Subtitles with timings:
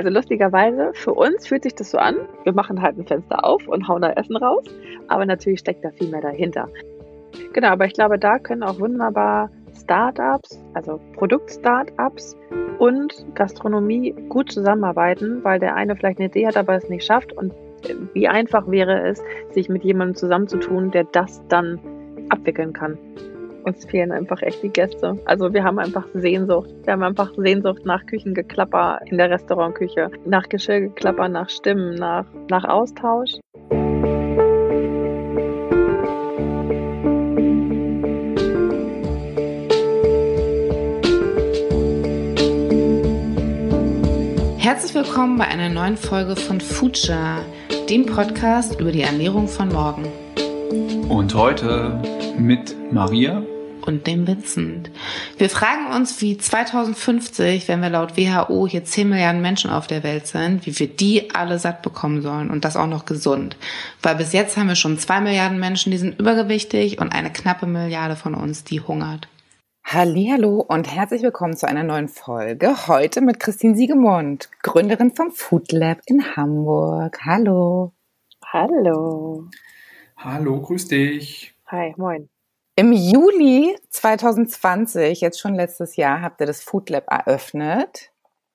[0.00, 3.68] Also lustigerweise, für uns fühlt sich das so an, wir machen halt ein Fenster auf
[3.68, 4.64] und hauen da Essen raus,
[5.08, 6.70] aber natürlich steckt da viel mehr dahinter.
[7.52, 12.34] Genau, aber ich glaube, da können auch wunderbar Startups, also Produkt-Startups
[12.78, 17.34] und Gastronomie gut zusammenarbeiten, weil der eine vielleicht eine Idee hat, aber es nicht schafft.
[17.34, 17.52] Und
[18.14, 21.78] wie einfach wäre es, sich mit jemandem zusammenzutun, der das dann
[22.30, 22.96] abwickeln kann.
[23.64, 25.18] Uns fehlen einfach echt die Gäste.
[25.26, 26.70] Also wir haben einfach Sehnsucht.
[26.84, 32.64] Wir haben einfach Sehnsucht nach Küchengeklapper in der Restaurantküche, nach Geschirrgeklapper, nach Stimmen, nach, nach
[32.64, 33.32] Austausch.
[44.58, 47.44] Herzlich willkommen bei einer neuen Folge von Future,
[47.90, 50.06] dem Podcast über die Ernährung von morgen.
[51.08, 52.00] Und heute
[52.38, 53.42] mit Maria
[53.86, 54.90] und dem Vincent.
[55.38, 60.02] Wir fragen uns, wie 2050, wenn wir laut WHO hier 10 Milliarden Menschen auf der
[60.02, 63.56] Welt sind, wie wir die alle satt bekommen sollen und das auch noch gesund.
[64.02, 67.66] Weil bis jetzt haben wir schon 2 Milliarden Menschen, die sind übergewichtig und eine knappe
[67.66, 69.28] Milliarde von uns, die hungert.
[69.84, 72.86] Hallo und herzlich willkommen zu einer neuen Folge.
[72.86, 77.18] Heute mit Christine Siegemund, Gründerin vom Food Lab in Hamburg.
[77.24, 77.92] Hallo.
[78.52, 79.48] Hallo.
[80.16, 81.54] Hallo, grüß dich.
[81.66, 82.28] Hi, moin.
[82.76, 88.10] Im Juli 2020, jetzt schon letztes Jahr, habt ihr das Food Lab eröffnet.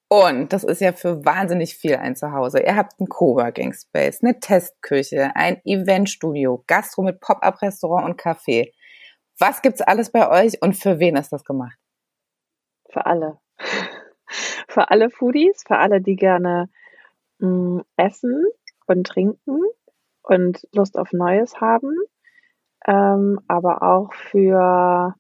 [0.08, 2.60] Und das ist ja für wahnsinnig viel ein Zuhause.
[2.60, 8.72] Ihr habt einen Coworking Space, eine Testküche, ein Eventstudio, Gastro mit Pop-up-Restaurant und Café.
[9.40, 11.78] Was gibt's alles bei euch und für wen ist das gemacht?
[12.90, 13.40] Für alle.
[14.68, 16.70] für alle Foodies, für alle, die gerne
[17.40, 18.46] mh, mm, essen
[18.88, 19.62] und trinken
[20.22, 21.96] und Lust auf Neues haben,
[22.88, 25.16] ähm, aber auch für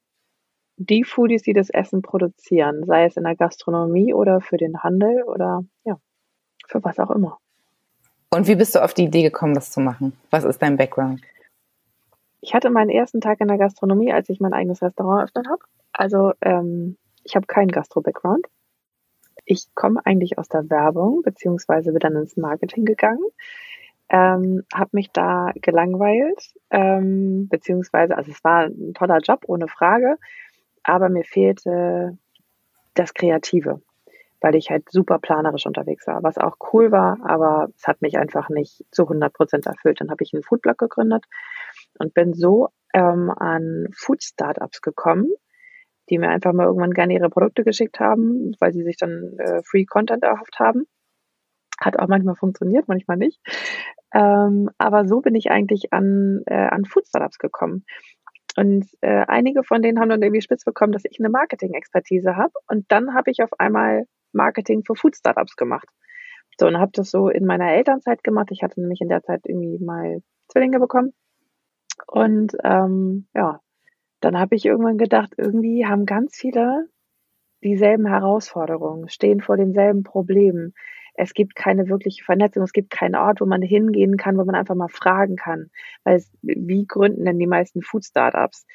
[0.77, 5.23] die Foodies, die das Essen produzieren, sei es in der Gastronomie oder für den Handel
[5.23, 5.97] oder ja,
[6.67, 7.39] für was auch immer.
[8.29, 10.13] Und wie bist du auf die Idee gekommen, das zu machen?
[10.29, 11.21] Was ist dein Background?
[12.41, 15.63] Ich hatte meinen ersten Tag in der Gastronomie, als ich mein eigenes Restaurant eröffnet habe.
[15.93, 18.45] Also ähm, ich habe keinen Gastro-Background.
[19.45, 23.23] Ich komme eigentlich aus der Werbung, beziehungsweise bin dann ins Marketing gegangen.
[24.15, 30.15] Ähm, habe mich da gelangweilt, ähm, beziehungsweise, also es war ein toller Job, ohne Frage,
[30.83, 32.17] aber mir fehlte
[32.93, 33.81] das Kreative,
[34.39, 38.17] weil ich halt super planerisch unterwegs war, was auch cool war, aber es hat mich
[38.17, 39.99] einfach nicht zu 100 Prozent erfüllt.
[39.99, 41.25] Dann habe ich einen Foodblog gegründet
[41.99, 45.29] und bin so ähm, an Food-Startups gekommen,
[46.09, 49.61] die mir einfach mal irgendwann gerne ihre Produkte geschickt haben, weil sie sich dann äh,
[49.63, 50.87] Free Content erhofft haben.
[51.81, 53.41] Hat auch manchmal funktioniert, manchmal nicht.
[54.15, 57.85] Ähm, aber so bin ich eigentlich an, äh, an Food-Startups gekommen.
[58.57, 62.53] Und äh, einige von denen haben dann irgendwie spitz bekommen, dass ich eine Marketing-Expertise habe.
[62.67, 65.87] Und dann habe ich auf einmal Marketing für Food-Startups gemacht.
[66.57, 68.49] So, und habe das so in meiner Elternzeit gemacht.
[68.51, 71.13] Ich hatte nämlich in der Zeit irgendwie mal Zwillinge bekommen
[72.07, 73.61] und ähm, ja,
[74.21, 76.87] dann habe ich irgendwann gedacht, irgendwie haben ganz viele
[77.63, 80.73] dieselben Herausforderungen, stehen vor denselben Problemen.
[81.17, 84.55] Es gibt keine wirkliche Vernetzung, es gibt keinen Ort, wo man hingehen kann, wo man
[84.55, 85.69] einfach mal fragen kann.
[86.03, 88.65] Weil es, wie gründen denn die meisten Food-Startups?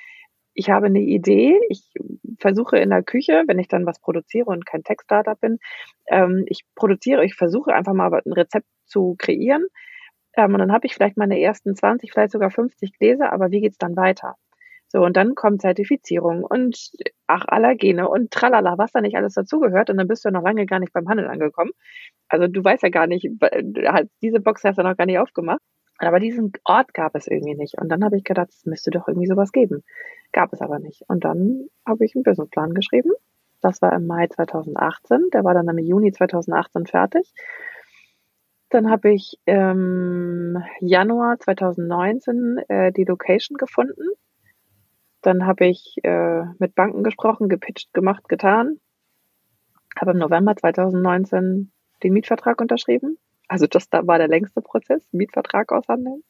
[0.54, 1.92] Ich habe eine Idee, ich
[2.38, 5.58] versuche in der Küche, wenn ich dann was produziere und kein Tech-Startup bin,
[6.08, 9.66] ähm, ich produziere, ich versuche einfach mal ein Rezept zu kreieren,
[10.36, 13.60] ähm, und dann habe ich vielleicht meine ersten 20, vielleicht sogar 50 Gläser, aber wie
[13.60, 14.36] geht's dann weiter?
[14.92, 16.90] So, und dann kommt Zertifizierung und
[17.28, 19.88] ach, Allergene und tralala, was da nicht alles dazugehört.
[19.88, 21.70] Und dann bist du noch lange gar nicht beim Handel angekommen.
[22.28, 23.28] Also du weißt ja gar nicht,
[24.20, 25.60] diese Box hast du noch gar nicht aufgemacht.
[25.98, 27.78] Aber diesen Ort gab es irgendwie nicht.
[27.80, 29.84] Und dann habe ich gedacht, es müsste doch irgendwie sowas geben.
[30.32, 31.02] Gab es aber nicht.
[31.08, 33.12] Und dann habe ich einen Businessplan geschrieben.
[33.60, 35.28] Das war im Mai 2018.
[35.32, 37.32] Der war dann im Juni 2018 fertig.
[38.70, 44.08] Dann habe ich im Januar 2019 äh, die Location gefunden.
[45.22, 48.80] Dann habe ich äh, mit Banken gesprochen, gepitcht, gemacht, getan.
[49.98, 51.72] Habe im November 2019
[52.02, 53.18] den Mietvertrag unterschrieben.
[53.48, 56.22] Also das da war der längste Prozess, Mietvertrag aushandeln.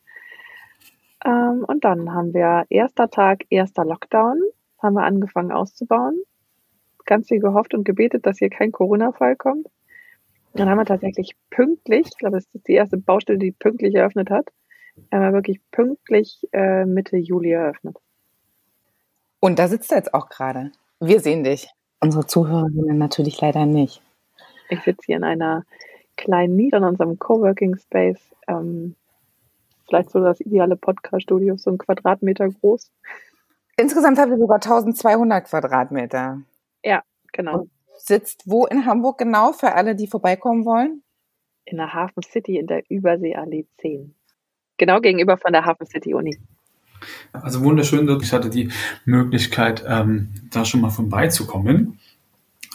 [1.24, 4.40] Ähm, und dann haben wir erster Tag, erster Lockdown,
[4.82, 6.20] haben wir angefangen auszubauen.
[7.04, 9.68] Ganz viel gehofft und gebetet, dass hier kein Corona-Fall kommt.
[10.54, 14.30] Dann haben wir tatsächlich pünktlich, ich glaube, das ist die erste Baustelle, die pünktlich eröffnet
[14.30, 14.48] hat,
[15.12, 17.96] haben wir wirklich pünktlich äh, Mitte Juli eröffnet.
[19.40, 20.70] Und da sitzt er jetzt auch gerade.
[21.00, 21.68] Wir sehen dich.
[22.00, 24.02] Unsere Zuhörerinnen natürlich leider nicht.
[24.68, 25.64] Ich sitze hier in einer
[26.16, 28.20] kleinen Nische in unserem Coworking Space.
[28.46, 28.94] Ähm,
[29.86, 32.90] vielleicht so das ideale Podcast-Studio, so ein Quadratmeter groß.
[33.76, 36.42] Insgesamt haben wir sogar 1200 Quadratmeter.
[36.84, 37.02] Ja,
[37.32, 37.60] genau.
[37.60, 41.02] Und sitzt wo in Hamburg genau für alle, die vorbeikommen wollen?
[41.64, 44.14] In der Hafen City in der Überseeallee 10.
[44.76, 46.38] Genau gegenüber von der Hafen City Uni.
[47.32, 48.70] Also wunderschön, ich hatte die
[49.04, 51.98] Möglichkeit, ähm, da schon mal vorbeizukommen.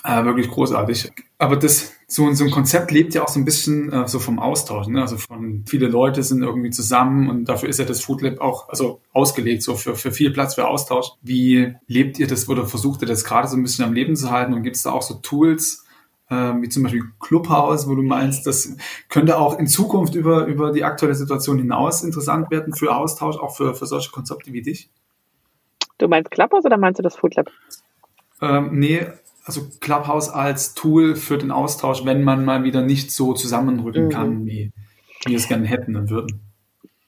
[0.03, 1.11] Äh, wirklich großartig.
[1.39, 4.37] Aber das, so, so ein Konzept lebt ja auch so ein bisschen äh, so vom
[4.37, 4.87] Austausch.
[4.87, 5.01] Ne?
[5.01, 8.69] Also von viele Leute sind irgendwie zusammen und dafür ist ja das Food Lab auch
[8.69, 11.07] also ausgelegt, so für, für viel Platz für Austausch.
[11.23, 14.29] Wie lebt ihr das oder versucht ihr das gerade so ein bisschen am Leben zu
[14.29, 15.84] halten und gibt es da auch so Tools,
[16.29, 18.75] äh, wie zum Beispiel Clubhouse, wo du meinst, das
[19.09, 23.55] könnte auch in Zukunft über, über die aktuelle Situation hinaus interessant werden für Austausch, auch
[23.55, 24.89] für, für solche Konzepte wie dich?
[25.97, 27.49] Du meinst Clubhouse oder meinst du das Food Lab?
[28.41, 29.05] Ähm, nee,
[29.45, 34.09] also Clubhouse als Tool für den Austausch, wenn man mal wieder nicht so zusammenrücken mhm.
[34.09, 34.71] kann, wie
[35.25, 36.41] wir es gerne hätten und würden.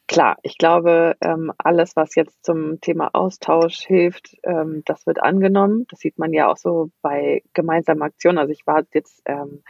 [0.08, 5.86] Klar, ich glaube, ähm, alles, was jetzt zum Thema Austausch hilft, ähm, das wird angenommen.
[5.90, 8.38] Das sieht man ja auch so bei gemeinsamen Aktionen.
[8.38, 9.64] Also ich war jetzt ähm,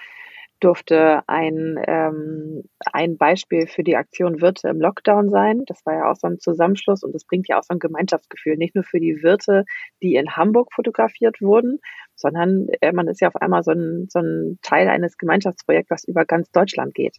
[0.60, 5.64] durfte ein, ähm, ein Beispiel für die Aktion Wirte im Lockdown sein.
[5.68, 8.58] Das war ja auch so ein Zusammenschluss und das bringt ja auch so ein Gemeinschaftsgefühl,
[8.58, 9.66] nicht nur für die Wirte,
[10.02, 11.80] die in Hamburg fotografiert wurden,
[12.16, 16.04] sondern äh, man ist ja auf einmal so ein, so ein Teil eines Gemeinschaftsprojekts, was
[16.06, 17.18] über ganz Deutschland geht.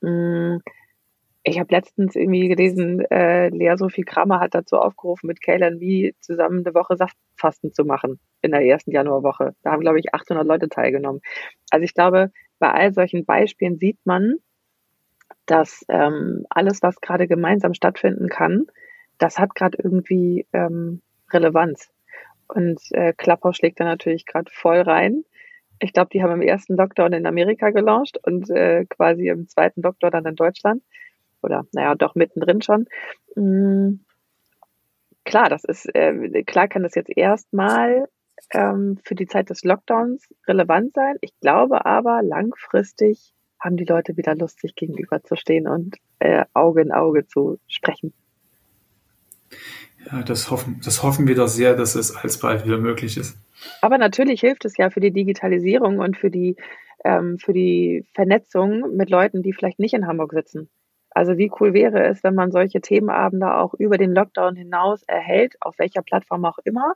[0.00, 0.58] Mm,
[1.42, 6.14] ich habe letztens irgendwie gelesen, äh, Lea Sophie Kramer hat dazu aufgerufen, mit Kaylan wie
[6.20, 9.54] zusammen eine Woche Saftfasten zu machen in der ersten Januarwoche.
[9.62, 11.22] Da haben, glaube ich, 800 Leute teilgenommen.
[11.70, 14.36] Also ich glaube, bei all solchen Beispielen sieht man,
[15.46, 18.66] dass ähm, alles, was gerade gemeinsam stattfinden kann,
[19.18, 21.00] das hat gerade irgendwie ähm,
[21.32, 21.90] Relevanz.
[22.48, 25.24] Und äh, Clubhouse schlägt da natürlich gerade voll rein.
[25.78, 29.80] Ich glaube, die haben im ersten Lockdown in Amerika gelauncht und äh, quasi im zweiten
[29.80, 30.82] Lockdown dann in Deutschland.
[31.42, 32.86] Oder naja, doch mittendrin schon.
[33.34, 34.04] Mhm.
[35.24, 38.08] Klar, das ist, äh, klar kann das jetzt erstmal
[38.52, 41.16] ähm, für die Zeit des Lockdowns relevant sein.
[41.20, 46.92] Ich glaube aber, langfristig haben die Leute wieder Lust, sich gegenüberzustehen und äh, Auge in
[46.92, 48.14] Auge zu sprechen.
[50.10, 53.36] Ja, das hoffen, das hoffen wir doch sehr, dass es alsbald wieder möglich ist.
[53.82, 56.56] Aber natürlich hilft es ja für die Digitalisierung und für die,
[57.04, 60.70] ähm, für die Vernetzung mit Leuten, die vielleicht nicht in Hamburg sitzen.
[61.10, 65.56] Also wie cool wäre es, wenn man solche Themenabende auch über den Lockdown hinaus erhält,
[65.60, 66.94] auf welcher Plattform auch immer,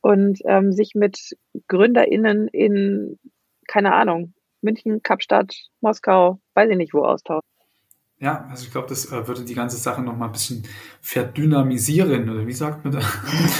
[0.00, 1.36] und ähm, sich mit
[1.66, 3.18] GründerInnen in,
[3.66, 7.48] keine Ahnung, München, Kapstadt, Moskau, weiß ich nicht wo austauschen.
[8.20, 10.64] Ja, also ich glaube, das äh, würde die ganze Sache noch mal ein bisschen
[11.00, 13.00] verdynamisieren oder wie sagt man da?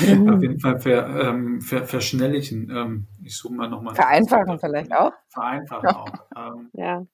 [0.04, 0.28] Mhm.
[0.28, 2.68] Auf jeden Fall ver, ähm, ver, verschnelligen.
[2.68, 3.94] Ähm, ich suche mal noch mal.
[3.94, 5.12] Vereinfachen vielleicht auch.
[5.28, 6.12] Vereinfachen auch.
[6.36, 7.06] Ähm, ja.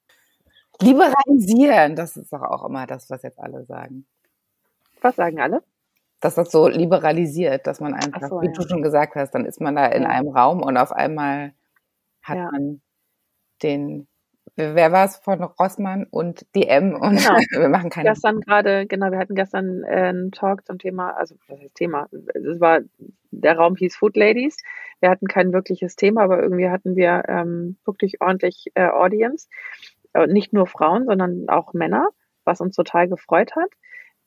[0.81, 4.05] Liberalisieren, das ist doch auch immer das, was jetzt alle sagen.
[5.01, 5.61] Was sagen alle?
[6.25, 8.51] dass das so liberalisiert, dass man einfach, so, wie ja.
[8.51, 10.09] du schon gesagt hast, dann ist man da in ja.
[10.09, 11.53] einem Raum und auf einmal
[12.23, 12.49] hat ja.
[12.51, 12.81] man
[13.61, 14.07] den,
[14.55, 17.37] wer war es von Rossmann und DM und genau.
[17.61, 18.09] wir machen keine.
[18.09, 22.07] Gestern gerade, genau, wir hatten gestern äh, einen Talk zum Thema, also was heißt Thema?
[22.33, 22.79] Es war,
[23.29, 24.57] der Raum hieß Food Ladies.
[25.01, 29.47] Wir hatten kein wirkliches Thema, aber irgendwie hatten wir ähm, wirklich ordentlich äh, Audience.
[30.15, 32.09] Und nicht nur Frauen, sondern auch Männer,
[32.43, 33.69] was uns total gefreut hat.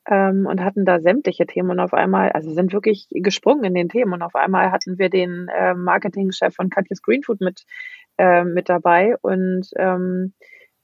[0.07, 3.89] Ähm, und hatten da sämtliche Themen und auf einmal, also sind wirklich gesprungen in den
[3.89, 4.13] Themen.
[4.13, 7.65] Und auf einmal hatten wir den äh, Marketingchef von Katjes Greenfood mit,
[8.17, 10.35] äh, mit dabei und ähm,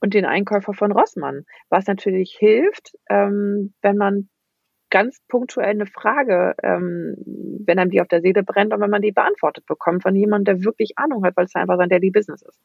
[0.01, 4.29] und den Einkäufer von Rossmann, was natürlich hilft, ähm, wenn man
[4.91, 7.15] ganz punktuell eine Frage, ähm,
[7.65, 10.57] wenn einem die auf der Seele brennt und wenn man die beantwortet bekommt von jemandem,
[10.57, 12.61] der wirklich Ahnung hat, weil es einfach sein Daily Business ist.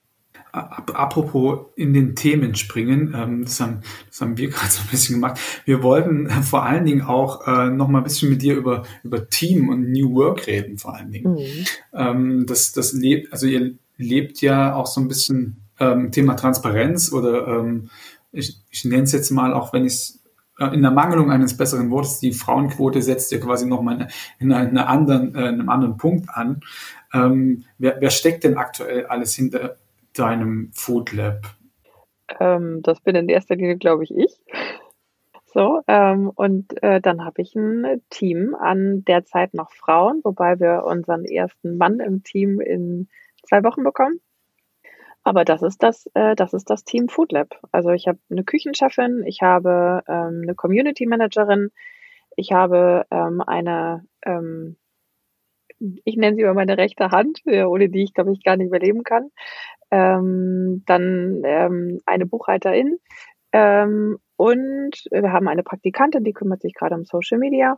[0.52, 5.16] Apropos in den Themen springen, ähm, das, haben, das haben wir gerade so ein bisschen
[5.16, 5.38] gemacht.
[5.64, 9.28] Wir wollten vor allen Dingen auch äh, noch mal ein bisschen mit dir über, über
[9.28, 11.34] Team und New Work reden, vor allen Dingen.
[11.34, 11.64] Mhm.
[11.92, 17.12] Ähm, das, das lebt, also ihr lebt ja auch so ein bisschen ähm, Thema Transparenz
[17.12, 17.90] oder ähm,
[18.32, 20.20] ich, ich nenne es jetzt mal, auch wenn ich es
[20.58, 24.08] äh, in der Mangelung eines besseren Wortes, die Frauenquote setzt ja quasi nochmal
[24.38, 26.60] in, einer anderen, äh, einem anderen Punkt an.
[27.12, 29.76] Ähm, wer, wer steckt denn aktuell alles hinter
[30.14, 31.46] deinem Food Lab?
[32.38, 34.40] Ähm, das bin in erster Linie, glaube ich, ich.
[35.52, 40.84] So, ähm, und äh, dann habe ich ein Team an derzeit noch Frauen, wobei wir
[40.84, 43.08] unseren ersten Mann im Team in
[43.42, 44.20] zwei Wochen bekommen.
[45.24, 47.58] Aber das ist das, äh, das ist das Team Food Lab.
[47.72, 51.70] Also ich habe eine Küchenchefin, ich habe ähm, eine Community Managerin,
[52.36, 54.76] ich habe ähm, eine ähm,
[56.04, 58.68] ich nenne sie immer meine rechte Hand, äh, ohne die ich, glaube ich, gar nicht
[58.68, 59.30] überleben kann.
[59.90, 62.98] Ähm, dann ähm, eine Buchhalterin
[63.52, 67.76] ähm, und wir haben eine Praktikantin, die kümmert sich gerade um Social Media.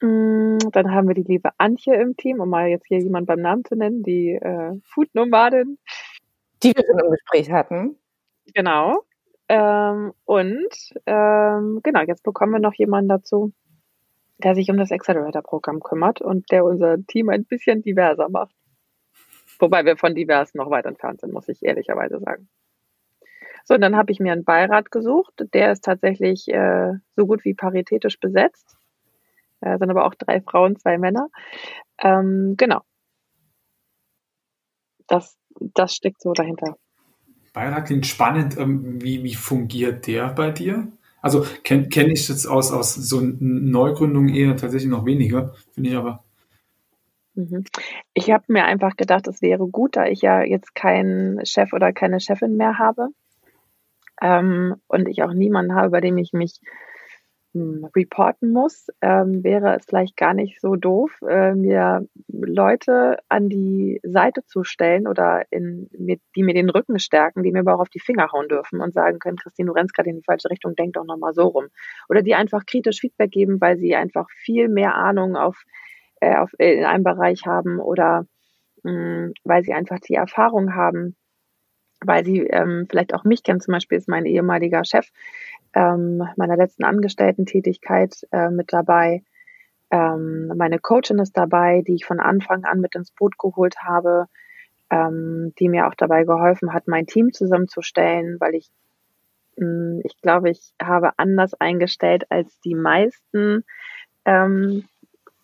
[0.00, 3.40] Mm, dann haben wir die liebe Antje im Team, um mal jetzt hier jemand beim
[3.40, 5.78] Namen zu nennen, die äh, Food-Nomadin.
[6.62, 7.96] Die wir schon im Gespräch hatten.
[8.54, 9.04] Genau.
[9.48, 10.68] Ähm, und
[11.06, 13.52] ähm, genau, jetzt bekommen wir noch jemanden dazu,
[14.38, 18.54] der sich um das Accelerator-Programm kümmert und der unser Team ein bisschen diverser macht.
[19.64, 22.50] Wobei wir von divers noch weit entfernt sind, muss ich ehrlicherweise sagen.
[23.64, 25.32] So, und dann habe ich mir einen Beirat gesucht.
[25.54, 28.76] Der ist tatsächlich äh, so gut wie paritätisch besetzt.
[29.62, 31.30] Äh, sind aber auch drei Frauen, zwei Männer.
[31.98, 32.82] Ähm, genau.
[35.06, 36.76] Das, das steckt so dahinter.
[37.54, 38.58] Beirat klingt spannend.
[38.58, 40.88] Ähm, wie, wie fungiert der bei dir?
[41.22, 45.96] Also kenne kenn ich jetzt aus, aus so Neugründungen eher tatsächlich noch weniger, finde ich
[45.96, 46.23] aber.
[47.34, 47.64] Mhm.
[48.14, 51.92] Ich habe mir einfach gedacht, es wäre gut, da ich ja jetzt keinen Chef oder
[51.92, 53.08] keine Chefin mehr habe
[54.22, 56.60] ähm, und ich auch niemanden habe, bei dem ich mich
[57.54, 63.48] hm, reporten muss, ähm, wäre es vielleicht gar nicht so doof, äh, mir Leute an
[63.48, 67.76] die Seite zu stellen oder in, mit, die mir den Rücken stärken, die mir aber
[67.76, 70.24] auch auf die Finger hauen dürfen und sagen können, Christine, du rennst gerade in die
[70.24, 71.66] falsche Richtung, denk doch nochmal so rum.
[72.08, 75.64] Oder die einfach kritisch Feedback geben, weil sie einfach viel mehr Ahnung auf,
[76.24, 78.26] äh, auf, in einem Bereich haben oder
[78.82, 81.16] mh, hm, weil sie einfach die Erfahrung haben,
[82.04, 85.08] weil sie ähm, vielleicht auch mich kennen, zum Beispiel ist mein ehemaliger Chef,
[85.74, 89.22] ähm, meiner letzten Angestellten-Tätigkeit äh, mit dabei.
[89.90, 94.26] Ähm, meine Coachin ist dabei, die ich von Anfang an mit ins Boot geholt habe,
[94.90, 98.68] ähm, die mir auch dabei geholfen hat, mein Team zusammenzustellen, weil ich,
[99.56, 103.64] mh, hm, ich glaube, ich habe anders eingestellt als die meisten
[104.24, 104.84] ähm,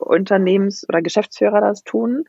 [0.00, 2.24] Unternehmens- oder Geschäftsführer das tun.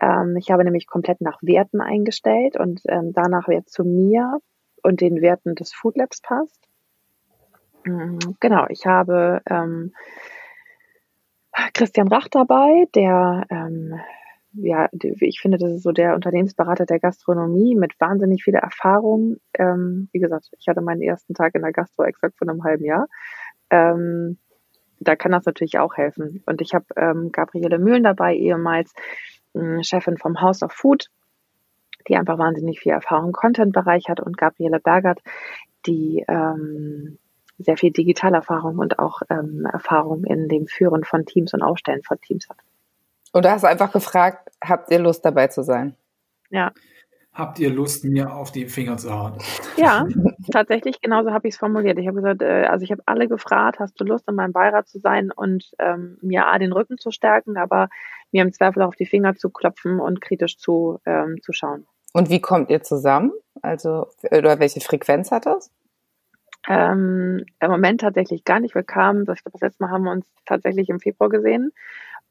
[0.00, 4.38] Ähm, ich habe nämlich komplett nach Werten eingestellt und ähm, danach, wer zu mir
[4.82, 6.68] und den Werten des Food Labs passt.
[7.84, 9.92] Mhm, genau, ich habe ähm,
[11.74, 14.00] Christian Rach dabei, der, ähm,
[14.54, 14.88] ja,
[15.20, 19.36] ich finde, das ist so der Unternehmensberater der Gastronomie mit wahnsinnig viel Erfahrung.
[19.54, 22.84] Ähm, wie gesagt, ich hatte meinen ersten Tag in der Gastro exakt vor einem halben
[22.84, 23.08] Jahr.
[23.70, 24.38] Ähm,
[25.08, 26.42] da kann das natürlich auch helfen.
[26.46, 28.92] Und ich habe ähm, Gabriele Mühlen dabei, ehemals
[29.54, 31.08] äh, Chefin vom House of Food,
[32.08, 35.20] die einfach wahnsinnig viel Erfahrung im Content-Bereich hat und Gabriele Bergert,
[35.86, 37.18] die ähm,
[37.58, 42.20] sehr viel Digitalerfahrung und auch ähm, Erfahrung in dem Führen von Teams und Aufstellen von
[42.20, 42.58] Teams hat.
[43.32, 45.96] Und du hast einfach gefragt, habt ihr Lust dabei zu sein?
[46.50, 46.72] Ja.
[47.34, 49.38] Habt ihr Lust, mir auf die Finger zu hauen?
[49.76, 50.06] Ja,
[50.52, 51.98] tatsächlich, genauso habe ich es formuliert.
[51.98, 54.86] Ich habe gesagt, äh, also ich habe alle gefragt, hast du Lust, in meinem Beirat
[54.86, 57.88] zu sein und ähm, mir A, den Rücken zu stärken, aber
[58.32, 61.86] mir im Zweifel auch auf die Finger zu klopfen und kritisch zu, ähm, zu schauen.
[62.12, 63.32] Und wie kommt ihr zusammen?
[63.62, 65.70] Also, oder welche Frequenz hat das?
[66.68, 68.74] Ähm, Im Moment tatsächlich gar nicht.
[68.74, 71.72] Wir kamen, das, das letzte Mal haben wir uns tatsächlich im Februar gesehen.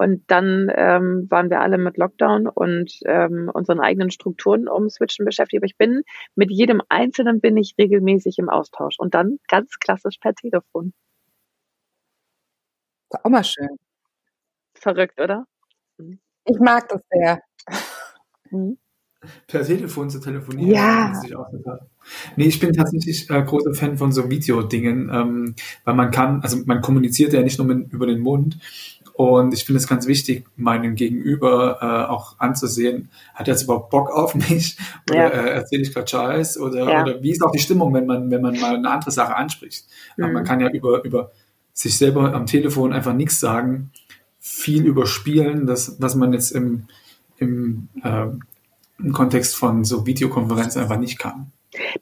[0.01, 5.25] Und dann ähm, waren wir alle mit Lockdown und ähm, unseren eigenen Strukturen um Switchen
[5.25, 5.61] beschäftigt.
[5.61, 6.01] Aber ich bin
[6.33, 10.93] mit jedem Einzelnen bin ich regelmäßig im Austausch und dann ganz klassisch per Telefon.
[13.11, 13.77] Ist auch mal schön.
[14.73, 15.45] Verrückt, oder?
[16.45, 17.39] Ich mag das sehr.
[18.49, 18.79] Mhm
[19.47, 20.71] per Telefon zu telefonieren.
[20.71, 21.13] Ja.
[22.35, 26.57] Nee, ich bin tatsächlich äh, großer Fan von so Videodingen, ähm, weil man kann, also
[26.65, 28.57] man kommuniziert ja nicht nur mit, über den Mund.
[29.21, 33.89] Und ich finde es ganz wichtig, meinen Gegenüber äh, auch anzusehen, hat er jetzt überhaupt
[33.91, 34.77] Bock auf mich?
[35.09, 35.27] Oder ja.
[35.27, 36.59] äh, erzähle ich gerade Scheiß?
[36.59, 37.01] Oder, ja.
[37.03, 39.85] oder wie ist auch die Stimmung, wenn man, wenn man mal eine andere Sache anspricht?
[40.17, 40.33] Mhm.
[40.33, 41.31] Man kann ja über, über
[41.73, 43.91] sich selber am Telefon einfach nichts sagen,
[44.39, 46.87] viel überspielen, das, was man jetzt im,
[47.37, 48.27] im äh,
[49.03, 51.51] im Kontext von so Videokonferenzen einfach nicht kann.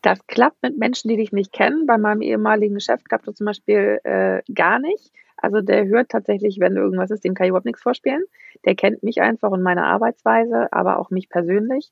[0.01, 1.85] Das klappt mit Menschen, die dich nicht kennen.
[1.85, 5.11] Bei meinem ehemaligen Chef klappt das zum Beispiel äh, gar nicht.
[5.41, 8.23] Also der hört tatsächlich, wenn irgendwas ist, dem kann ich überhaupt nichts vorspielen.
[8.65, 11.91] Der kennt mich einfach und meine Arbeitsweise, aber auch mich persönlich.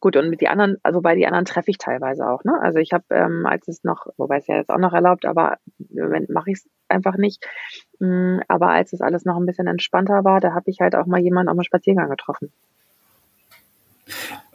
[0.00, 2.42] Gut, und mit die anderen, also bei die anderen treffe ich teilweise auch.
[2.44, 2.58] Ne?
[2.58, 5.58] Also ich habe, ähm, als es noch, wobei es ja jetzt auch noch erlaubt, aber
[5.90, 7.46] im Moment mache ich es einfach nicht.
[7.98, 11.04] Mm, aber als es alles noch ein bisschen entspannter war, da habe ich halt auch
[11.04, 12.50] mal jemanden auf einem Spaziergang getroffen.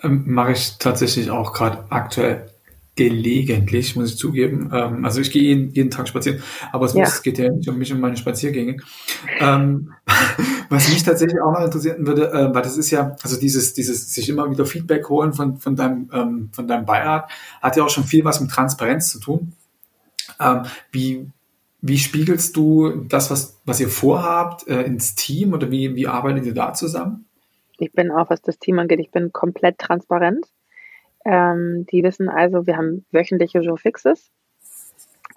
[0.01, 2.50] Ähm, Mache ich tatsächlich auch gerade aktuell
[2.96, 4.70] gelegentlich, muss ich zugeben.
[4.74, 7.02] Ähm, also ich gehe jeden, jeden Tag spazieren, aber es, ja.
[7.02, 8.78] muss, geht ja nicht um mich und meine Spaziergänge.
[9.40, 9.94] Ähm,
[10.70, 14.14] was mich tatsächlich auch noch interessieren würde, äh, weil das ist ja, also dieses, dieses
[14.14, 17.30] sich immer wieder Feedback holen von, von deinem, ähm, von deinem Beirat,
[17.62, 19.54] hat ja auch schon viel was mit Transparenz zu tun.
[20.40, 21.28] Ähm, wie,
[21.82, 26.46] wie spiegelst du das, was, was ihr vorhabt, äh, ins Team oder wie, wie arbeitet
[26.46, 27.25] ihr da zusammen?
[27.78, 30.46] Ich bin auch, was das Team angeht, ich bin komplett transparent.
[31.25, 34.32] Ähm, die wissen also, wir haben wöchentliche Joe Fixes.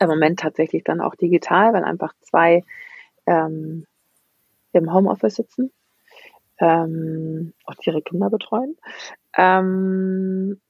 [0.00, 2.62] Im Moment tatsächlich dann auch digital, weil einfach zwei
[3.26, 3.86] ähm,
[4.72, 5.72] im Homeoffice sitzen,
[6.60, 8.76] ähm, auch ihre Kinder betreuen.
[9.36, 10.60] Ähm,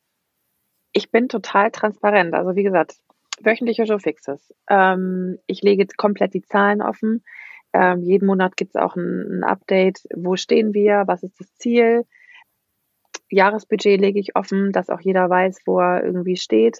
[0.92, 2.34] ich bin total transparent.
[2.34, 2.96] Also wie gesagt,
[3.40, 4.52] Wöchentliche Showfixes.
[4.68, 7.24] Ähm, ich lege komplett die Zahlen offen.
[7.72, 10.00] Ähm, jeden Monat gibt es auch ein, ein, Update.
[10.14, 11.04] Wo stehen wir?
[11.06, 12.04] Was ist das Ziel?
[13.30, 16.78] Jahresbudget lege ich offen, dass auch jeder weiß, wo er irgendwie steht.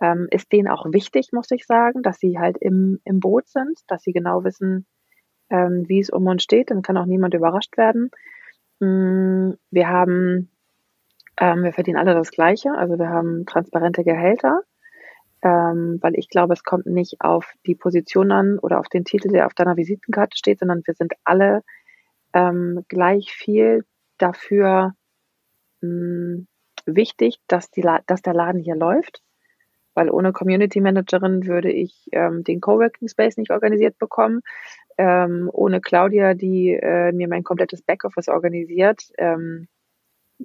[0.00, 3.78] Ähm, ist denen auch wichtig, muss ich sagen, dass sie halt im, im Boot sind,
[3.88, 4.86] dass sie genau wissen,
[5.50, 6.70] ähm, wie es um uns steht.
[6.70, 8.10] Dann kann auch niemand überrascht werden.
[8.80, 10.50] Mm, wir haben,
[11.38, 12.72] ähm, wir verdienen alle das Gleiche.
[12.72, 14.62] Also wir haben transparente Gehälter
[15.42, 19.28] ähm, weil ich glaube, es kommt nicht auf die Position an oder auf den Titel,
[19.28, 21.62] der auf deiner Visitenkarte steht, sondern wir sind alle
[22.32, 23.84] ähm, gleich viel
[24.18, 24.94] dafür
[25.82, 26.46] mh, hm,
[26.86, 29.22] wichtig, dass, die, dass der Laden hier läuft.
[29.94, 34.40] Weil ohne Community Managerin würde ich ähm, den Coworking Space nicht organisiert bekommen.
[34.96, 39.68] Ähm, ohne Claudia, die äh, mir mein komplettes Backoffice organisiert, ähm,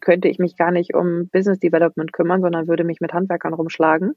[0.01, 4.15] könnte ich mich gar nicht um Business Development kümmern, sondern würde mich mit Handwerkern rumschlagen.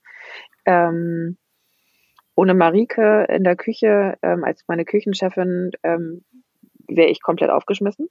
[0.66, 1.38] Ähm,
[2.34, 6.24] ohne Marike in der Küche ähm, als meine Küchenchefin ähm,
[6.88, 8.08] wäre ich komplett aufgeschmissen.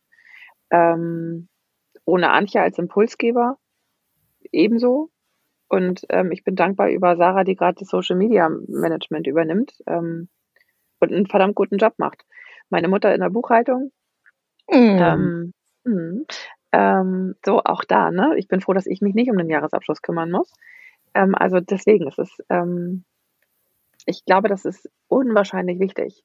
[0.71, 1.49] Ähm,
[2.05, 3.57] ohne Antje als Impulsgeber
[4.51, 5.09] ebenso.
[5.67, 10.29] Und ähm, ich bin dankbar über Sarah, die gerade das Social Media Management übernimmt ähm,
[10.99, 12.25] und einen verdammt guten Job macht.
[12.69, 13.91] Meine Mutter in der Buchhaltung.
[14.67, 14.73] Mm.
[14.73, 15.53] Ähm,
[15.83, 16.23] mh,
[16.71, 18.35] ähm, so auch da, ne?
[18.37, 20.51] Ich bin froh, dass ich mich nicht um den Jahresabschluss kümmern muss.
[21.13, 23.05] Ähm, also deswegen ist es, ähm,
[24.05, 26.23] ich glaube, das ist unwahrscheinlich wichtig.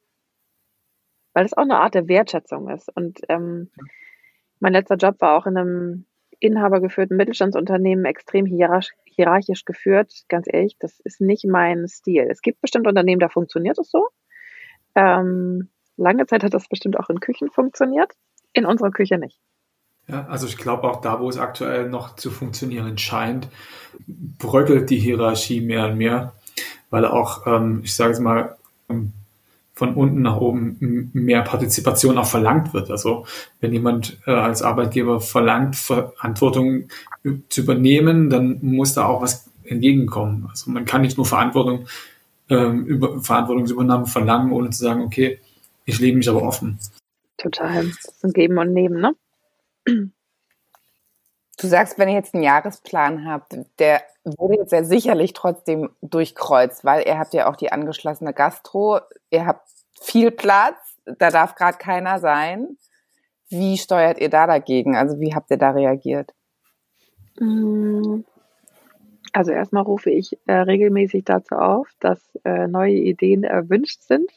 [1.33, 2.95] Weil es auch eine Art der Wertschätzung ist.
[2.95, 3.71] Und ähm,
[4.61, 6.07] mein letzter Job war auch in einem
[6.41, 10.13] inhabergeführten Mittelstandsunternehmen extrem hierarch hierarchisch geführt.
[10.29, 12.27] Ganz ehrlich, das ist nicht mein Stil.
[12.29, 14.09] Es gibt bestimmte Unternehmen, da funktioniert es so.
[14.95, 18.13] Ähm, lange Zeit hat das bestimmt auch in Küchen funktioniert.
[18.53, 19.41] In unserer Küche nicht.
[20.07, 23.49] Ja, also ich glaube auch da, wo es aktuell noch zu funktionieren scheint,
[24.07, 26.35] bröckelt die Hierarchie mehr und mehr,
[26.91, 28.57] weil auch, ähm, ich sage es mal,
[28.91, 29.13] ähm,
[29.75, 32.91] von unten nach oben mehr Partizipation auch verlangt wird.
[32.91, 33.27] Also
[33.61, 36.89] wenn jemand äh, als Arbeitgeber verlangt, Verantwortung
[37.49, 40.47] zu übernehmen, dann muss da auch was entgegenkommen.
[40.49, 41.87] Also man kann nicht nur Verantwortung,
[42.49, 45.41] ähm, über, Verantwortungsübernahme verlangen, ohne zu sagen, okay,
[45.85, 46.79] ich lebe mich aber offen.
[47.37, 47.87] Total.
[47.87, 49.15] Das ist ein Geben und Nehmen, ne?
[51.65, 56.85] Du sagst, wenn ihr jetzt einen Jahresplan habt, der wurde jetzt ja sicherlich trotzdem durchkreuzt,
[56.85, 59.01] weil ihr habt ja auch die angeschlossene Gastro,
[59.31, 59.67] ihr habt
[59.99, 62.77] viel Platz, da darf gerade keiner sein.
[63.49, 64.95] Wie steuert ihr da dagegen?
[64.95, 66.35] Also wie habt ihr da reagiert?
[67.41, 68.25] Mm.
[69.33, 74.31] Also erstmal rufe ich äh, regelmäßig dazu auf, dass äh, neue Ideen erwünscht sind.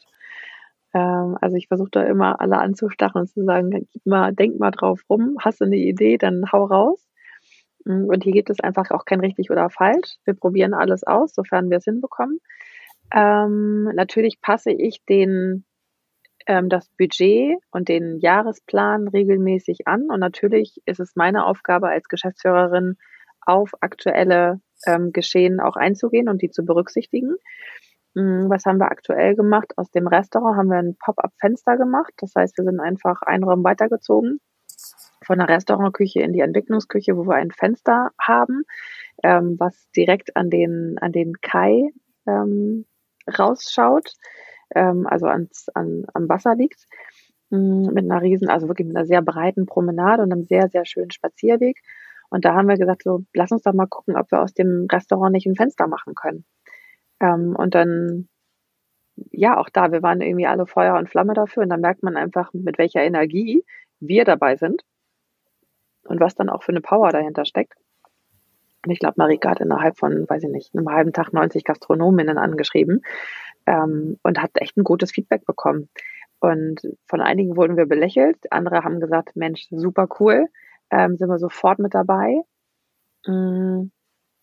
[0.94, 4.70] Ähm, also ich versuche da immer alle anzustacheln und zu sagen, gib mal, denk mal
[4.70, 7.07] drauf rum, hast du eine Idee, dann hau raus.
[7.84, 10.16] Mm, und hier gibt es einfach auch kein richtig oder falsch.
[10.24, 12.40] Wir probieren alles aus, sofern wir es hinbekommen.
[13.14, 15.64] Ähm, natürlich passe ich den,
[16.46, 20.10] ähm, das Budget und den Jahresplan regelmäßig an.
[20.10, 22.96] Und natürlich ist es meine Aufgabe als Geschäftsführerin,
[23.40, 27.36] auf aktuelle ähm, Geschehen auch einzugehen und die zu berücksichtigen.
[28.14, 29.72] Hm, was haben wir aktuell gemacht?
[29.76, 32.12] Aus dem Restaurant haben wir ein Pop-up-Fenster gemacht.
[32.18, 34.40] Das heißt, wir sind einfach einen Raum weitergezogen
[35.28, 38.64] von der Restaurantküche in die Entwicklungsküche, wo wir ein Fenster haben,
[39.22, 41.90] ähm, was direkt an den, an den Kai
[42.26, 42.86] ähm,
[43.38, 44.14] rausschaut,
[44.74, 46.88] ähm, also ans, an, am Wasser liegt,
[47.50, 50.70] mh, hm, mit einer riesen, also wirklich mit einer sehr breiten Promenade und einem sehr,
[50.70, 51.78] sehr schönen Spazierweg.
[52.30, 54.86] Und da haben wir gesagt, so, lass uns doch mal gucken, ob wir aus dem
[54.90, 56.46] Restaurant nicht ein Fenster machen können.
[57.20, 58.28] Ähm, und dann,
[59.30, 62.16] ja, auch da, wir waren irgendwie alle Feuer und Flamme dafür und dann merkt man
[62.16, 63.62] einfach, mit welcher Energie
[64.00, 64.82] wir dabei sind
[66.08, 67.74] und was dann auch für eine Power dahinter steckt.
[68.84, 72.38] Und ich glaube, Marika hat innerhalb von, weiß ich nicht, einem halben Tag 90 Gastronominnen
[72.38, 73.02] angeschrieben
[73.66, 75.88] ähm, und hat echt ein gutes Feedback bekommen.
[76.40, 80.46] Und von einigen wurden wir belächelt, andere haben gesagt, Mensch, super cool,
[80.90, 82.42] ähm, sind wir sofort mit dabei.
[83.26, 83.90] Mhm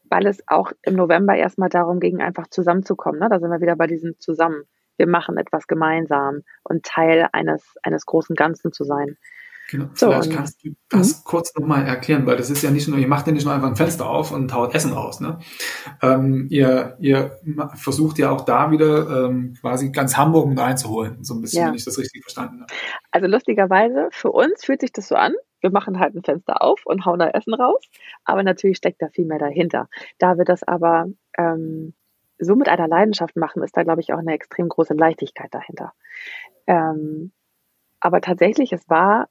[0.10, 3.20] weil es auch im November erstmal darum ging, einfach zusammenzukommen.
[3.20, 3.30] Ne?
[3.30, 4.64] Da sind wir wieder bei diesem Zusammen.
[4.98, 9.18] Wir machen etwas gemeinsam und Teil eines, eines großen Ganzen zu sein.
[9.70, 9.86] Genau.
[9.94, 11.24] So, Vielleicht kannst du das mhm.
[11.26, 13.68] kurz nochmal erklären, weil das ist ja nicht nur, ihr macht ja nicht nur einfach
[13.68, 15.20] ein Fenster auf und haut Essen raus.
[15.20, 15.40] Ne?
[16.02, 17.40] Ähm, ihr, ihr
[17.76, 21.68] versucht ja auch da wieder ähm, quasi ganz Hamburg mit reinzuholen, so ein bisschen, ja.
[21.68, 22.74] wenn ich das richtig verstanden habe.
[23.12, 26.86] Also lustigerweise, für uns fühlt sich das so an, wir machen halt ein Fenster auf
[26.86, 27.84] und hauen da Essen raus.
[28.24, 29.90] Aber natürlich steckt da viel mehr dahinter.
[30.20, 31.08] Da wir das aber
[31.40, 31.96] ähm,
[32.38, 35.94] so mit einer Leidenschaft machen, ist da, glaube ich, auch eine extrem große Leichtigkeit dahinter.
[36.68, 37.32] Ähm,
[38.00, 39.28] aber tatsächlich, es war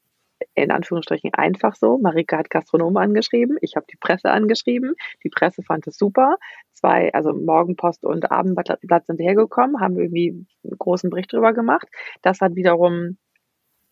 [0.55, 1.99] in Anführungsstrichen einfach so.
[1.99, 6.37] Marika hat Gastronomen angeschrieben, ich habe die Presse angeschrieben, die Presse fand es super.
[6.73, 11.89] Zwei, also Morgenpost und Abendblatt sind hergekommen, haben irgendwie einen großen Bericht drüber gemacht.
[12.23, 13.17] Das hat wiederum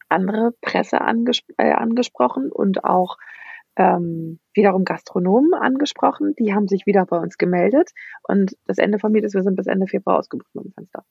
[0.08, 3.16] andere Presse anges äh, angesprochen und auch
[3.76, 6.34] ähm, wiederum Gastronomen angesprochen.
[6.38, 7.90] Die haben sich wieder bei uns gemeldet.
[8.22, 11.04] Und das Ende von mir ist, wir sind bis Ende Februar ausgebucht mit dem Fenster.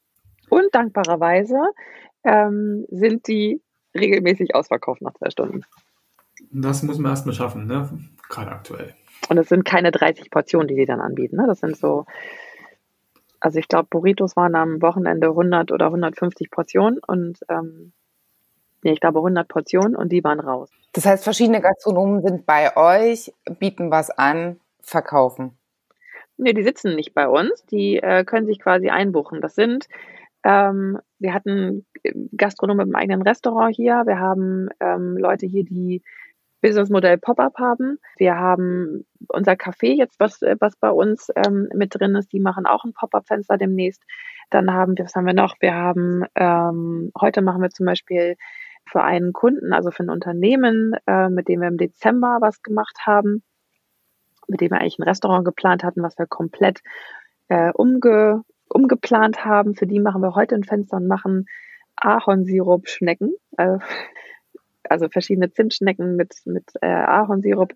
[0.49, 1.59] Und dankbarerweise
[2.23, 3.61] ähm, sind die
[3.95, 5.63] regelmäßig ausverkauft nach zwei Stunden.
[6.51, 7.89] Das muss man erstmal schaffen, ne?
[8.29, 8.95] gerade aktuell.
[9.29, 11.35] Und es sind keine 30 Portionen, die die dann anbieten.
[11.35, 11.45] Ne?
[11.47, 12.05] Das sind so,
[13.39, 17.91] also ich glaube, Burritos waren am Wochenende 100 oder 150 Portionen und ähm,
[18.81, 20.69] nee, ich glaube 100 Portionen und die waren raus.
[20.93, 25.57] Das heißt, verschiedene Gastronomen sind bei euch, bieten was an, verkaufen.
[26.37, 29.41] Nee, die sitzen nicht bei uns, die äh, können sich quasi einbuchen.
[29.41, 29.87] Das sind
[30.43, 34.03] ähm, wir hatten äh, Gastronomen einem eigenen Restaurant hier.
[34.05, 36.01] Wir haben ähm, Leute hier, die
[36.61, 37.97] Businessmodell Pop-up haben.
[38.17, 42.31] Wir haben unser Café jetzt, was, äh, was bei uns ähm, mit drin ist.
[42.33, 44.03] Die machen auch ein Pop-up-Fenster demnächst.
[44.49, 45.55] Dann haben wir, was haben wir noch?
[45.59, 48.35] Wir haben, ähm, heute machen wir zum Beispiel
[48.85, 52.97] für einen Kunden, also für ein Unternehmen, äh, mit dem wir im Dezember was gemacht
[53.05, 53.43] haben,
[54.47, 56.81] mit dem wir eigentlich ein Restaurant geplant hatten, was wir komplett
[57.47, 59.75] äh, umge umgeplant haben.
[59.75, 61.47] Für die machen wir heute ein Fenster und machen
[61.95, 63.33] Ahornsirup-Schnecken.
[63.57, 63.77] Äh,
[64.89, 67.73] also verschiedene Zimtschnecken mit, mit äh, Ahornsirup.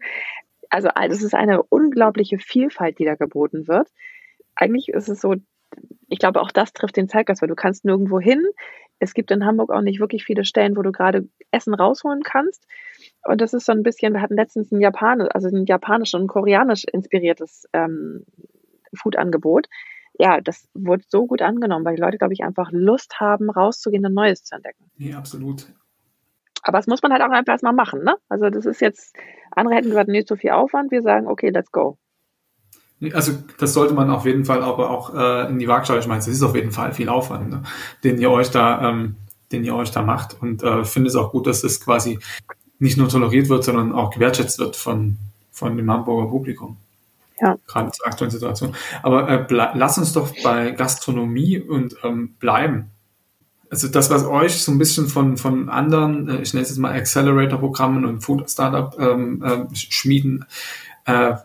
[0.70, 3.88] Also das ist eine unglaubliche Vielfalt, die da geboten wird.
[4.56, 5.36] Eigentlich ist es so,
[6.08, 8.44] ich glaube, auch das trifft den Zeitgeist, weil du kannst nirgendwo hin.
[9.00, 12.66] Es gibt in Hamburg auch nicht wirklich viele Stellen, wo du gerade Essen rausholen kannst.
[13.24, 16.28] Und das ist so ein bisschen, wir hatten letztens ein japanisch, also ein japanisch und
[16.28, 18.26] koreanisch inspiriertes ähm,
[18.94, 19.68] Food-Angebot
[20.20, 24.06] ja, das wurde so gut angenommen, weil die Leute, glaube ich, einfach Lust haben, rauszugehen
[24.06, 24.90] und Neues zu entdecken.
[24.98, 25.68] Ja, absolut.
[26.62, 28.16] Aber das muss man halt auch einfach erstmal machen, ne?
[28.28, 29.16] Also das ist jetzt,
[29.52, 31.98] andere hätten gesagt, nicht so viel Aufwand, wir sagen, okay, let's go.
[33.14, 36.32] Also das sollte man auf jeden Fall aber auch äh, in die Waagschale schmeißen.
[36.32, 37.64] Es ist auf jeden Fall viel Aufwand, ne?
[38.04, 39.18] den ihr euch da, ähm,
[39.52, 40.42] den ihr euch da macht.
[40.42, 42.20] Und äh, finde es auch gut, dass es quasi
[42.80, 45.18] nicht nur toleriert wird, sondern auch gewertschätzt wird von,
[45.52, 46.78] von dem Hamburger Publikum.
[47.42, 47.58] Ja.
[47.68, 48.74] Gerade zur aktuellen Situation.
[49.04, 52.92] Aber äh, lass uns doch bei Gastronomie und ähm, bleiben.
[53.70, 56.78] Also das, was euch so ein bisschen von, von anderen, äh, ich nenne es jetzt
[56.78, 60.46] mal Accelerator-Programmen und Food-Startup-Schmieden
[61.08, 61.36] ähm, äh, äh,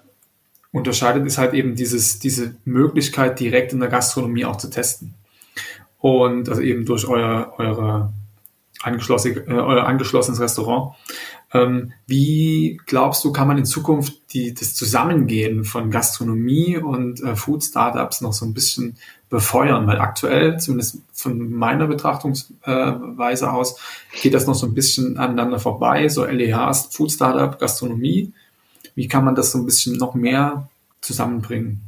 [0.73, 5.15] unterscheidet, ist halt eben dieses, diese Möglichkeit, direkt in der Gastronomie auch zu testen.
[5.99, 8.13] Und also eben durch euer, eure
[8.83, 10.95] angeschlossen, äh, euer angeschlossenes Restaurant.
[11.53, 17.35] Ähm, wie glaubst du, kann man in Zukunft die, das Zusammengehen von Gastronomie und äh,
[17.35, 18.97] Food Startups noch so ein bisschen
[19.29, 19.87] befeuern?
[19.87, 23.81] Weil aktuell, zumindest von meiner Betrachtungsweise äh, aus,
[24.23, 26.09] geht das noch so ein bisschen aneinander vorbei.
[26.09, 28.33] So LEHs, Food Startup, Gastronomie.
[28.95, 30.69] Wie kann man das so ein bisschen noch mehr
[31.01, 31.81] zusammenbringen?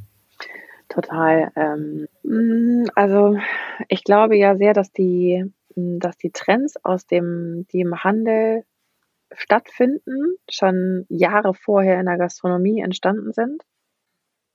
[0.88, 1.53] Total.
[1.55, 3.37] Ähm, mm, also
[3.88, 5.44] ich glaube ja sehr, dass die,
[5.77, 8.64] dass die Trends aus dem, die im Handel
[9.34, 13.62] stattfinden, schon Jahre vorher in der Gastronomie entstanden sind.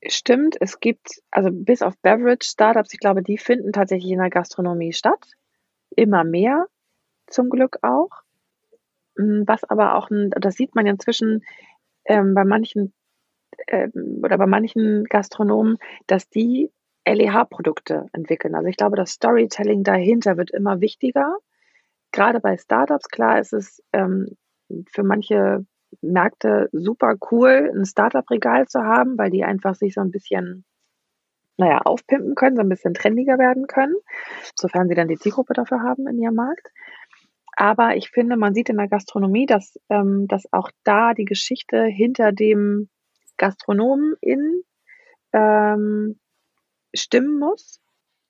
[0.05, 4.93] Stimmt, es gibt, also bis auf Beverage-Startups, ich glaube, die finden tatsächlich in der Gastronomie
[4.93, 5.31] statt.
[5.95, 6.67] Immer mehr,
[7.27, 8.09] zum Glück auch.
[9.17, 11.43] Hm, was aber auch, das sieht man inzwischen
[12.05, 12.93] ähm, bei manchen
[13.67, 16.71] ähm, oder bei manchen Gastronomen, dass die
[17.05, 18.55] LEH-Produkte entwickeln.
[18.55, 21.37] Also ich glaube, das Storytelling dahinter wird immer wichtiger.
[22.11, 24.37] Gerade bei Startups, klar, ist es ähm,
[24.91, 25.65] für manche
[26.01, 30.65] Märkte super cool, ein Startup-Regal zu haben, weil die einfach sich so ein bisschen,
[31.57, 33.95] naja, aufpimpen können, so ein bisschen trendiger werden können,
[34.55, 36.71] sofern sie dann die Zielgruppe dafür haben in ihrem Markt.
[37.55, 41.85] Aber ich finde, man sieht in der Gastronomie, dass, ähm, dass auch da die Geschichte
[41.85, 42.89] hinter dem
[43.37, 44.61] Gastronomen in
[45.33, 46.19] ähm,
[46.93, 47.81] stimmen muss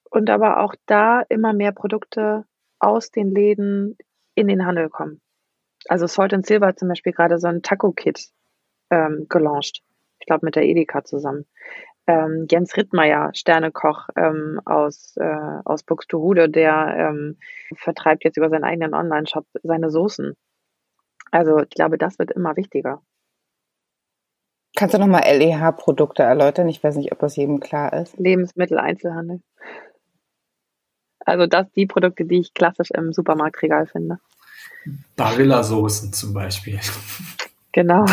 [0.10, 2.45] und aber auch da immer mehr Produkte
[2.80, 3.97] aus den Läden
[4.36, 5.21] in den Handel kommen
[5.88, 8.30] also Salt and Silver hat zum Beispiel gerade so ein Taco-Kit
[8.89, 9.82] ähm, gelauncht.
[10.19, 11.45] Ich glaube mit der Edeka zusammen.
[12.08, 17.38] Ähm, Jens Rittmeier, Sternekoch ähm, aus, äh, aus Buxtehude, der ähm,
[17.76, 20.36] vertreibt jetzt über seinen eigenen Online-Shop seine Soßen.
[21.32, 23.02] Also ich glaube, das wird immer wichtiger.
[24.78, 26.69] Kannst du nochmal LEH-Produkte erläutern?
[26.69, 28.17] Ich weiß nicht, ob das jedem klar ist.
[28.17, 29.41] Lebensmitteleinzelhandel.
[31.19, 34.19] Also das die Produkte, die ich klassisch im Supermarktregal finde.
[35.15, 36.80] Barilla-Soßen zum Beispiel.
[37.71, 38.06] Genau.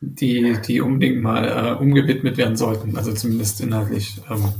[0.00, 4.20] Die, die unbedingt mal äh, umgewidmet werden sollten, also zumindest inhaltlich.
[4.30, 4.52] Ähm,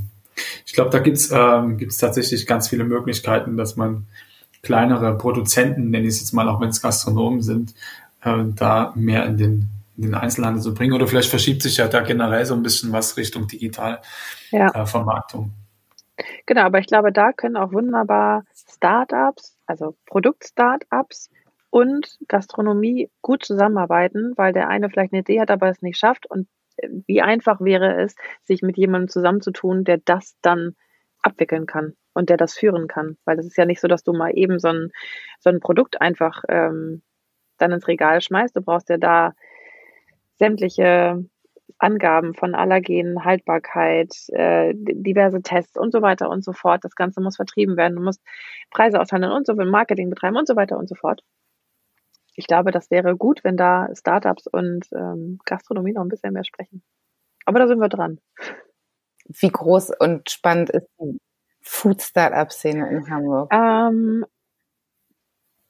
[0.64, 4.06] ich glaube, da gibt's ähm, gibt's tatsächlich ganz viele Möglichkeiten, dass man
[4.62, 7.74] kleinere Produzenten, nenne ich es jetzt mal, auch wenn es Gastronomen sind,
[8.22, 10.92] äh, da mehr in den, in den Einzelhandel zu bringen.
[10.92, 15.50] Oder vielleicht verschiebt sich ja da generell so ein bisschen was Richtung Digitalvermarktung.
[15.50, 15.56] Ja.
[16.16, 21.30] Äh, genau, aber ich glaube, da können auch wunderbar Startups, also Produkt-Startups
[21.70, 26.26] und Gastronomie gut zusammenarbeiten, weil der eine vielleicht eine Idee hat, aber es nicht schafft.
[26.30, 30.76] Und äh, wie einfach wäre es, sich mit jemandem zusammenzutun, der das dann
[31.22, 33.16] abwickeln kann und der das führen kann.
[33.24, 34.90] Weil es ist ja nicht so, dass du mal eben so ein,
[35.40, 37.02] so ein Produkt einfach ähm,
[37.58, 38.54] dann ins Regal schmeißt.
[38.54, 39.32] Du brauchst ja da
[40.38, 41.24] sämtliche
[41.78, 46.84] Angaben von Allergenen, Haltbarkeit, äh, diverse Tests und so weiter und so fort.
[46.84, 47.96] Das Ganze muss vertrieben werden.
[47.96, 48.22] Du musst
[48.70, 51.22] Preise aushandeln und so viel Marketing betreiben und so weiter und so fort.
[52.34, 56.44] Ich glaube, das wäre gut, wenn da Startups und ähm, Gastronomie noch ein bisschen mehr
[56.44, 56.82] sprechen.
[57.44, 58.18] Aber da sind wir dran.
[59.26, 61.18] Wie groß und spannend ist die
[61.60, 63.52] Food-Startup-Szene in Hamburg?
[63.52, 64.24] Ähm,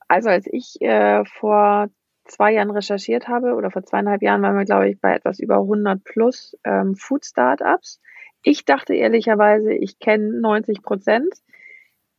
[0.09, 1.89] also als ich äh, vor
[2.33, 5.57] zwei Jahren recherchiert habe oder vor zweieinhalb Jahren waren wir, glaube ich, bei etwas über
[5.57, 8.01] 100 plus ähm, Food-Startups.
[8.43, 11.35] Ich dachte ehrlicherweise, ich kenne 90 Prozent.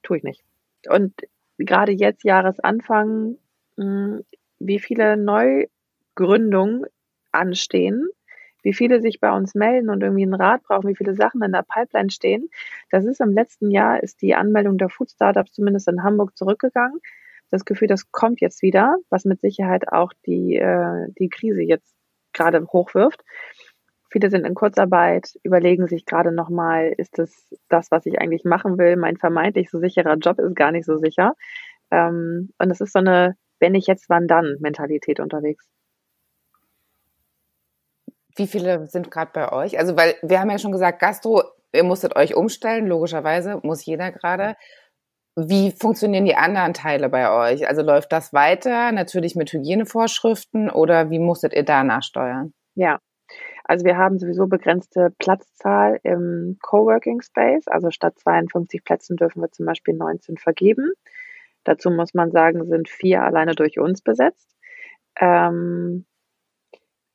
[0.04, 0.44] Tue ich nicht.
[0.88, 1.14] Und
[1.58, 3.38] gerade jetzt, Jahresanfang,
[3.78, 4.26] mh, hm,
[4.60, 6.86] wie viele Neugründungen
[7.32, 8.08] anstehen,
[8.62, 11.52] wie viele sich bei uns melden und irgendwie einen Rat brauchen, wie viele Sachen in
[11.52, 12.50] der Pipeline stehen.
[12.92, 17.02] Das ist im letzten Jahr, ist die Anmeldung der Food Startups zumindest in Hamburg zurückgegangen.
[17.54, 21.94] Das Gefühl, das kommt jetzt wieder, was mit Sicherheit auch die, äh, die Krise jetzt
[22.34, 23.22] gerade hochwirft.
[24.12, 28.80] Viele sind in Kurzarbeit, überlegen sich gerade nochmal, ist das das, was ich eigentlich machen
[28.80, 28.96] will?
[28.96, 31.36] Mein vermeintlich so sicherer Job ist gar nicht so sicher.
[31.92, 35.68] Ähm, und es ist so eine, wenn ich jetzt, wann dann Mentalität unterwegs.
[38.36, 39.78] Wie viele sind gerade bei euch?
[39.78, 44.12] Also, weil wir haben ja schon gesagt, Gastro, ihr musstet euch umstellen, logischerweise, muss jeder
[44.12, 44.56] gerade.
[45.36, 47.68] Wie funktionieren die anderen Teile bei euch?
[47.68, 52.54] Also läuft das weiter, natürlich mit Hygienevorschriften oder wie musstet ihr da nachsteuern?
[52.76, 53.00] Ja,
[53.64, 57.68] also wir haben sowieso begrenzte Platzzahl im Coworking Space.
[57.68, 60.92] Also statt 52 Plätzen dürfen wir zum Beispiel 19 vergeben.
[61.64, 64.56] Dazu muss man sagen, sind vier alleine durch uns besetzt.
[65.20, 66.06] Ähm,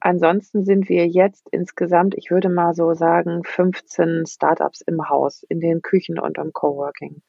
[0.00, 5.58] Ansonsten sind wir jetzt insgesamt, ich würde mal so sagen, 15 Startups im Haus, in
[5.58, 7.20] den Küchen und im Coworking.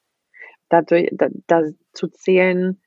[0.70, 2.82] Dadurch, da, dazu zählen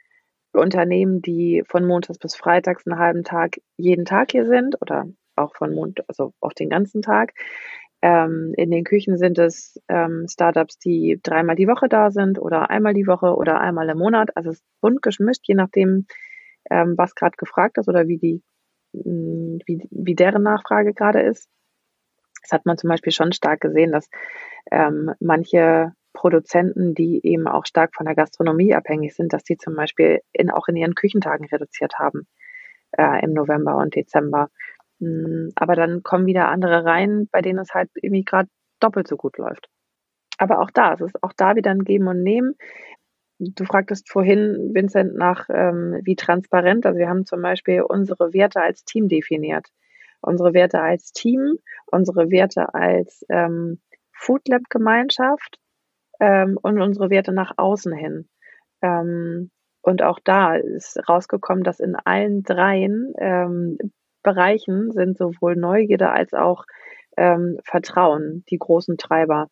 [0.53, 5.55] Unternehmen, die von Montags bis Freitags einen halben Tag jeden Tag hier sind oder auch
[5.57, 7.33] von Mond, also auch den ganzen Tag.
[8.03, 12.69] Ähm, in den Küchen sind es ähm, Startups, die dreimal die Woche da sind oder
[12.69, 14.37] einmal die Woche oder einmal im Monat.
[14.37, 16.07] Also es ist bunt geschmischt, je nachdem,
[16.71, 18.43] ähm, was gerade gefragt ist oder wie die
[18.93, 21.49] wie, wie deren Nachfrage gerade ist.
[22.43, 24.09] Das hat man zum Beispiel schon stark gesehen, dass
[24.71, 29.75] ähm, manche Produzenten, die eben auch stark von der Gastronomie abhängig sind, dass die zum
[29.75, 32.27] Beispiel in, auch in ihren Küchentagen reduziert haben
[32.93, 34.49] äh, im November und Dezember.
[35.57, 38.49] Aber dann kommen wieder andere rein, bei denen es halt irgendwie gerade
[38.79, 39.69] doppelt so gut läuft.
[40.39, 42.55] Aber auch da, es ist auch da wieder ein Geben und Nehmen.
[43.39, 46.87] Du fragtest vorhin, Vincent, nach ähm, wie transparent.
[46.87, 49.69] Also wir haben zum Beispiel unsere Werte als Team definiert.
[50.21, 53.81] Unsere Werte als Team, unsere Werte als ähm,
[54.13, 55.59] Food Lab Gemeinschaft
[56.23, 58.29] ähm, und unsere Werte nach außen hin.
[58.81, 59.51] Ähm,
[59.83, 63.77] und auch da ist rausgekommen, dass in allen dreien ähm,
[64.23, 66.65] Bereichen sind sowohl Neugierde als auch
[67.17, 69.49] ähm, Vertrauen die großen Treiber.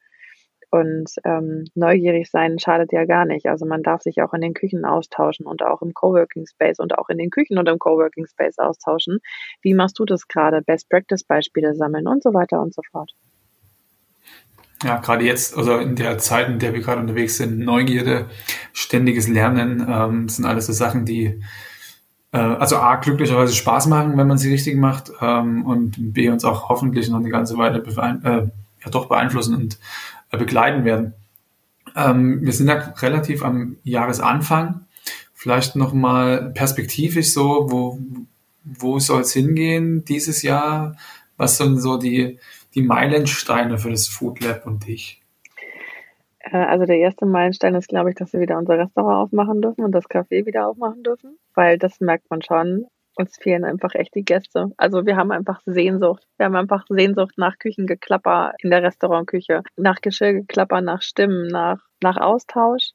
[0.70, 3.46] Und ähm, neugierig sein schadet ja gar nicht.
[3.46, 6.96] Also man darf sich auch in den Küchen austauschen und auch im Coworking Space und
[6.96, 9.18] auch in den Küchen und im Coworking Space austauschen.
[9.62, 10.62] Wie machst du das gerade?
[10.62, 13.11] Best Practice Beispiele sammeln und so weiter und so fort.
[14.83, 18.31] Ja, gerade jetzt, also in der Zeit, in der wir gerade unterwegs sind, Neugierde,
[18.73, 21.43] ständiges Lernen, ähm, sind alles so Sachen, die
[22.33, 26.45] äh, also A, glücklicherweise Spaß machen, wenn man sie richtig macht, ähm, und B, uns
[26.45, 28.49] auch hoffentlich noch eine ganze Weile äh,
[28.85, 29.79] ja, doch beeinflussen und
[30.31, 31.14] äh, begleiten werden.
[31.97, 34.87] Ähm, wir sind ja relativ am Jahresanfang.
[35.35, 37.99] Vielleicht nochmal perspektivisch so, wo,
[38.64, 40.97] wo soll es hingehen dieses Jahr?
[41.37, 42.38] Was sind so die,
[42.74, 45.20] die Meilensteine für das Food Lab und dich?
[46.38, 49.85] Äh, also der erste Meilenstein ist, glaube ich, dass wir wieder unser Restaurant aufmachen dürfen
[49.85, 54.14] und das Café wieder aufmachen dürfen, weil das merkt man schon uns fehlen einfach echt
[54.14, 54.72] die Gäste.
[54.76, 56.26] Also wir haben einfach Sehnsucht.
[56.37, 62.16] Wir haben einfach Sehnsucht nach Küchengeklapper in der Restaurantküche, nach Geschirrgeklapper, nach Stimmen, nach, nach
[62.16, 62.90] Austausch.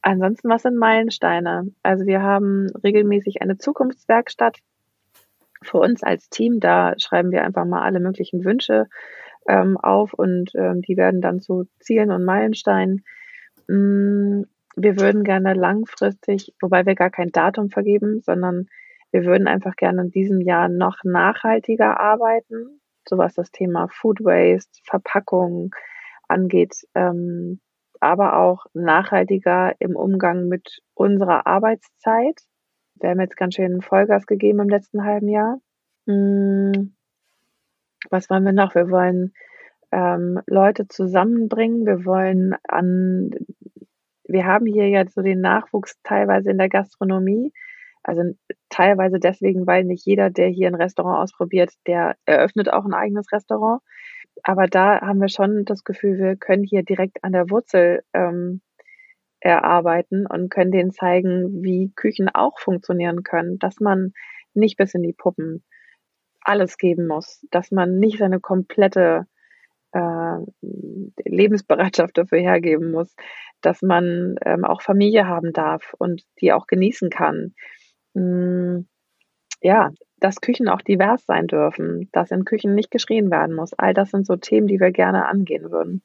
[0.00, 1.72] Ansonsten, was sind Meilensteine?
[1.82, 4.58] Also wir haben regelmäßig eine Zukunftswerkstatt
[5.62, 6.60] für uns als Team.
[6.60, 8.86] Da schreiben wir einfach mal alle möglichen Wünsche
[9.48, 13.04] ähm, auf und ähm, die werden dann zu Zielen und Meilensteinen.
[13.68, 14.42] Mm,
[14.76, 18.68] wir würden gerne langfristig, wobei wir gar kein Datum vergeben, sondern
[19.10, 24.20] wir würden einfach gerne in diesem Jahr noch nachhaltiger arbeiten, so was das Thema Food
[24.20, 25.74] Waste, Verpackung
[26.28, 27.60] angeht, ähm,
[28.00, 32.40] aber auch nachhaltiger im Umgang mit unserer Arbeitszeit.
[33.02, 35.60] Wir haben jetzt ganz schön Vollgas gegeben im letzten halben Jahr.
[36.06, 36.94] Hm,
[38.10, 38.76] was wollen wir noch?
[38.76, 39.34] Wir wollen
[39.90, 41.84] ähm, Leute zusammenbringen.
[41.84, 43.30] Wir wollen an,
[44.24, 47.52] wir haben hier jetzt so den Nachwuchs teilweise in der Gastronomie.
[48.04, 48.22] Also
[48.68, 53.32] teilweise deswegen, weil nicht jeder, der hier ein Restaurant ausprobiert, der eröffnet auch ein eigenes
[53.32, 53.82] Restaurant.
[54.44, 58.60] Aber da haben wir schon das Gefühl, wir können hier direkt an der Wurzel ähm,
[59.42, 64.12] erarbeiten und können denen zeigen, wie Küchen auch funktionieren können, dass man
[64.54, 65.64] nicht bis in die Puppen
[66.40, 69.26] alles geben muss, dass man nicht seine komplette
[69.92, 70.38] äh,
[71.24, 73.14] Lebensbereitschaft dafür hergeben muss,
[73.60, 77.54] dass man ähm, auch Familie haben darf und die auch genießen kann.
[78.14, 78.80] Mm,
[79.60, 83.72] ja, dass Küchen auch divers sein dürfen, dass in Küchen nicht geschrien werden muss.
[83.74, 86.02] All das sind so Themen, die wir gerne angehen würden.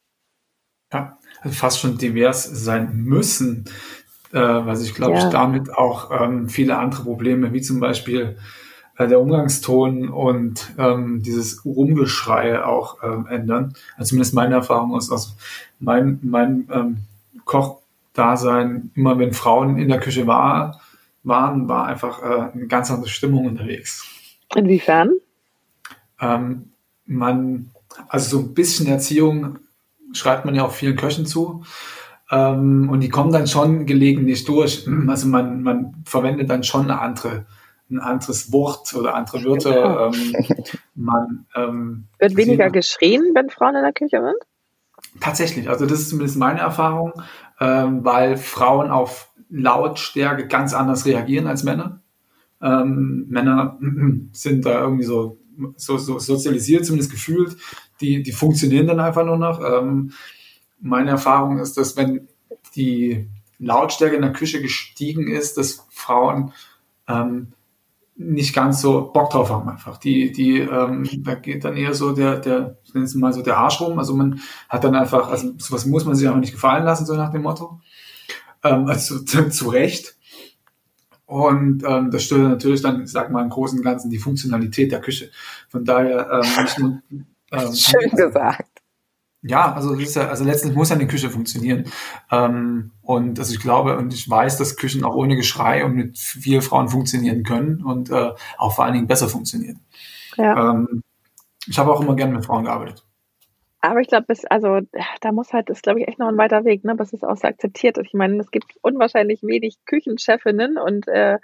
[0.94, 3.66] Ja, also fast schon divers sein müssen,
[4.32, 5.26] äh, weil ich glaube, ja.
[5.26, 8.38] ich damit auch ähm, viele andere Probleme, wie zum Beispiel
[8.98, 13.74] äh, der Umgangston und ähm, dieses Rumgeschrei auch ähm, ändern.
[13.96, 15.36] Also zumindest meine Erfahrung aus, aus
[15.80, 16.98] mein, mein ähm,
[17.46, 20.82] Kochdasein, immer wenn Frauen in der Küche war,
[21.24, 24.06] waren, war einfach äh, eine ganz andere Stimmung unterwegs.
[24.56, 25.12] Inwiefern?
[26.20, 26.72] Ähm,
[27.06, 27.72] man,
[28.08, 29.60] also so ein bisschen Erziehung
[30.18, 31.64] schreibt man ja auch vielen Köchen zu.
[32.30, 34.88] Ähm, und die kommen dann schon gelegentlich durch.
[35.08, 37.46] Also man, man verwendet dann schon eine andere
[37.90, 39.74] ein anderes Wort oder andere Wörter.
[39.74, 40.14] Genau.
[40.14, 40.34] Ähm,
[40.96, 45.22] man, ähm, Wird weniger geschrien, wenn Frauen in der Küche sind?
[45.22, 47.14] Tatsächlich, also das ist zumindest meine Erfahrung,
[47.60, 52.02] ähm, weil Frauen auf Lautstärke ganz anders reagieren als Männer.
[52.62, 53.80] Ähm, Männer
[54.32, 55.38] sind da irgendwie so,
[55.76, 57.58] so, so sozialisiert, zumindest gefühlt,
[58.02, 59.60] die, die funktionieren dann einfach nur noch.
[59.62, 60.12] Ähm,
[60.80, 62.28] meine Erfahrung ist, dass wenn
[62.76, 63.28] die
[63.60, 66.54] Lautstärke in der Küche gestiegen ist, dass Frauen
[67.08, 67.54] ähm,
[68.16, 69.98] nicht ganz so Bock drauf haben einfach.
[69.98, 73.42] Die, die, ähm, da geht dann eher so der, der, ich nenne es mal so
[73.42, 74.00] der Arsch rum.
[74.00, 77.16] Also man hat dann einfach, also sowas muss man sich einfach nicht gefallen lassen, so
[77.16, 77.80] nach dem Motto.
[78.64, 80.16] Ähm, also zu, zu Recht.
[81.26, 84.92] Und ähm, das stört natürlich dann, ich sag mal, im Großen und Ganzen die Funktionalität
[84.92, 85.30] der Küche.
[85.70, 87.02] Von daher ähm, nicht nur,
[87.52, 88.82] ähm, Schön gesagt.
[89.44, 91.86] Ja, also, ja, also letztlich muss ja eine Küche funktionieren.
[92.32, 96.18] Ähm, und also ich glaube und ich weiß, dass Küchen auch ohne Geschrei und mit
[96.18, 99.80] vielen Frauen funktionieren können und äh, auch vor allen Dingen besser funktionieren.
[100.38, 100.72] Ja.
[100.72, 101.04] Ähm,
[101.68, 103.06] ich habe auch immer gerne mit Frauen gearbeitet.
[103.80, 104.80] Aber ich glaube, also
[105.22, 107.38] da muss halt, ist glaube ich echt noch ein weiter Weg, ne, bis es auch
[107.38, 108.08] so akzeptiert ist.
[108.08, 111.38] Ich meine, es gibt unwahrscheinlich wenig Küchenchefinnen und äh,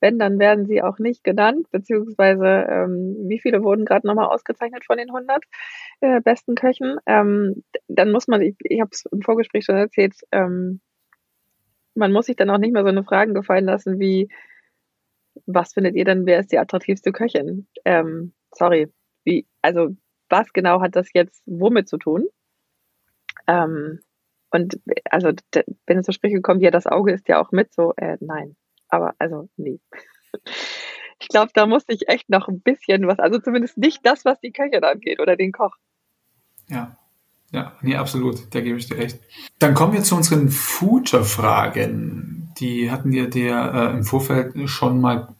[0.00, 4.84] wenn, dann werden sie auch nicht genannt, beziehungsweise ähm, wie viele wurden gerade nochmal ausgezeichnet
[4.84, 5.44] von den 100
[6.00, 6.98] äh, besten Köchen.
[7.06, 10.80] Ähm, dann muss man, ich, ich habe es im Vorgespräch schon erzählt, ähm,
[11.94, 14.28] man muss sich dann auch nicht mehr so eine Frage gefallen lassen wie,
[15.46, 17.66] was findet ihr denn, wer ist die attraktivste Köchin?
[17.84, 18.88] Ähm, sorry,
[19.24, 19.96] wie, also
[20.28, 22.26] was genau hat das jetzt womit zu tun?
[23.46, 24.00] Ähm,
[24.50, 24.80] und
[25.10, 25.32] also
[25.86, 28.56] wenn es zur Sprache kommt, ja, das Auge ist ja auch mit, so, äh, nein,
[28.88, 29.80] aber also, nee.
[31.20, 34.40] Ich glaube, da muss ich echt noch ein bisschen was, also zumindest nicht das, was
[34.40, 35.74] die Köchin angeht oder den Koch.
[36.68, 36.98] Ja,
[37.54, 39.20] ja, nee, absolut, da gebe ich dir recht.
[39.60, 42.52] Dann kommen wir zu unseren Future-Fragen.
[42.58, 45.36] Die hatten wir dir äh, im Vorfeld schon mal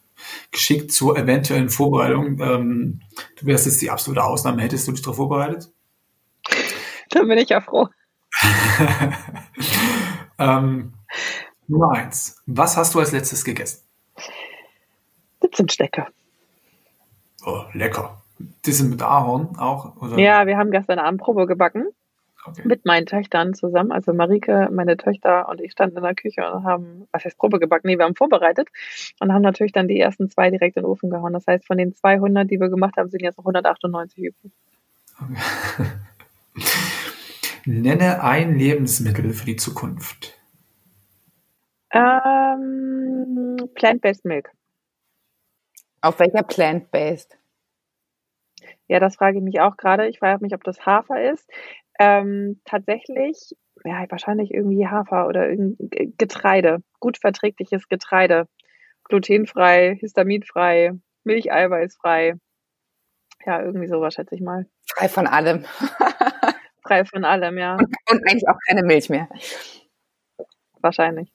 [0.53, 2.39] geschickt zur eventuellen Vorbereitung.
[2.41, 3.01] Ähm,
[3.39, 4.63] du wärst jetzt die absolute Ausnahme.
[4.63, 5.73] Hättest du dich darauf vorbereitet?
[7.11, 7.89] Dann bin ich ja froh.
[10.39, 10.95] ähm,
[11.69, 12.43] Nummer eins.
[12.47, 13.83] Was hast du als letztes gegessen?
[15.53, 16.07] Zimtstecke.
[17.47, 18.23] Oh, lecker.
[18.39, 19.97] Die sind mit Ahorn auch?
[20.01, 20.19] Oder?
[20.19, 21.87] Ja, wir haben gestern Abend Probe gebacken.
[22.47, 22.63] Okay.
[22.65, 23.91] Mit meinen Töchtern zusammen.
[23.91, 27.59] Also Marike, meine Töchter und ich standen in der Küche und haben, was heißt Probe
[27.59, 27.87] gebacken?
[27.87, 28.69] Nee, wir haben vorbereitet
[29.21, 31.33] und haben natürlich dann die ersten zwei direkt in den Ofen gehauen.
[31.33, 34.53] Das heißt, von den 200, die wir gemacht haben, sind jetzt noch 198 übrig.
[35.23, 35.87] Okay.
[37.67, 40.39] Nenne ein Lebensmittel für die Zukunft.
[41.95, 44.51] Ähm, Plant-Based Milk.
[46.01, 47.39] Auf welcher Plant-Based?
[48.89, 50.09] Ja, das frage ich mich auch gerade.
[50.09, 51.49] Ich frage mich, ob das Hafer ist.
[51.99, 56.83] Ähm, tatsächlich, ja, wahrscheinlich irgendwie Hafer oder irgendwie Getreide.
[57.01, 58.49] Gut verträgliches Getreide.
[59.05, 60.93] Glutenfrei, histaminfrei,
[61.25, 62.35] milcheiweißfrei.
[63.47, 64.67] Ja, irgendwie sowas, schätze ich mal.
[64.87, 65.65] Frei von allem.
[66.83, 67.75] Frei von allem, ja.
[67.75, 69.29] Und, und eigentlich auch keine Milch mehr.
[70.81, 71.34] wahrscheinlich.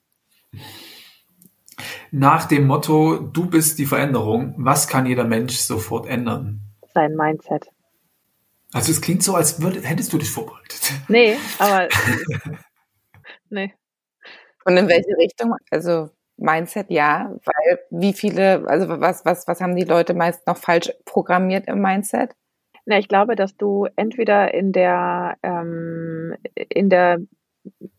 [2.10, 6.60] Nach dem Motto, du bist die Veränderung, was kann jeder Mensch sofort ändern?
[6.92, 7.68] Sein Mindset.
[8.72, 10.92] Also es klingt so, als würd, hättest du dich vorbereitet.
[11.08, 11.88] Nee, aber
[13.48, 13.74] nee.
[14.64, 15.54] Und in welche Richtung?
[15.70, 20.56] Also Mindset ja, weil wie viele, also was, was, was haben die Leute meist noch
[20.56, 22.34] falsch programmiert im Mindset?
[22.86, 27.18] Na, ich glaube, dass du entweder in der ähm, in der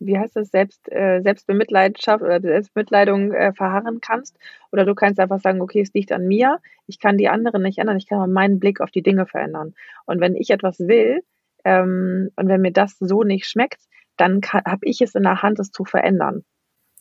[0.06, 4.36] wie heißt das, Selbst, äh, Selbstbemitleidenschaft oder Selbstmitleidung äh, verharren kannst.
[4.70, 7.78] Oder du kannst einfach sagen, okay, es liegt an mir, ich kann die anderen nicht
[7.78, 9.74] ändern, ich kann aber meinen Blick auf die Dinge verändern.
[10.06, 11.22] Und wenn ich etwas will
[11.64, 13.82] ähm, und wenn mir das so nicht schmeckt,
[14.16, 16.44] dann habe ich es in der Hand, es zu verändern.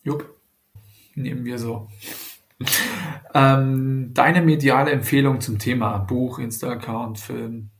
[0.03, 0.25] Jupp,
[1.15, 1.87] nehmen wir so.
[3.33, 7.71] ähm, deine mediale Empfehlung zum Thema Buch, Insta-Account, Film?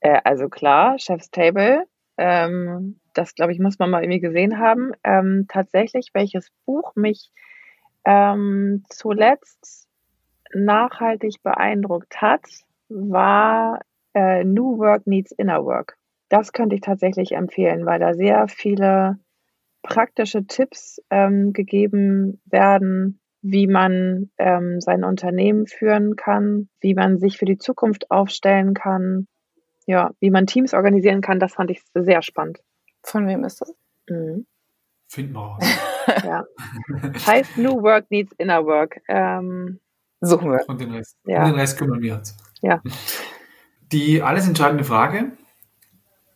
[0.00, 1.84] Äh, also klar, Chef's Table.
[2.24, 4.92] Ähm, das, glaube ich, muss man mal irgendwie gesehen haben.
[5.02, 7.32] Ähm, tatsächlich, welches Buch mich
[8.04, 9.88] ähm, zuletzt
[10.54, 12.44] nachhaltig beeindruckt hat,
[12.88, 13.80] war
[14.14, 15.96] äh, New Work Needs Inner Work.
[16.28, 19.18] Das könnte ich tatsächlich empfehlen, weil da sehr viele
[19.82, 27.36] praktische Tipps ähm, gegeben werden, wie man ähm, sein Unternehmen führen kann, wie man sich
[27.36, 29.26] für die Zukunft aufstellen kann,
[29.86, 31.40] ja, wie man Teams organisieren kann.
[31.40, 32.60] Das fand ich sehr spannend.
[33.02, 33.74] Von wem ist das?
[34.08, 34.46] Mhm.
[35.08, 35.64] Finden wir raus.
[36.24, 36.44] ja.
[37.26, 39.00] Heißt New Work Needs Inner Work.
[39.08, 39.80] Ähm,
[40.20, 40.64] Suchen wir.
[40.68, 41.40] Und den Rest, ja.
[41.40, 42.36] und den Rest kümmern wir uns.
[42.60, 42.80] Ja.
[43.90, 45.32] Die alles entscheidende Frage: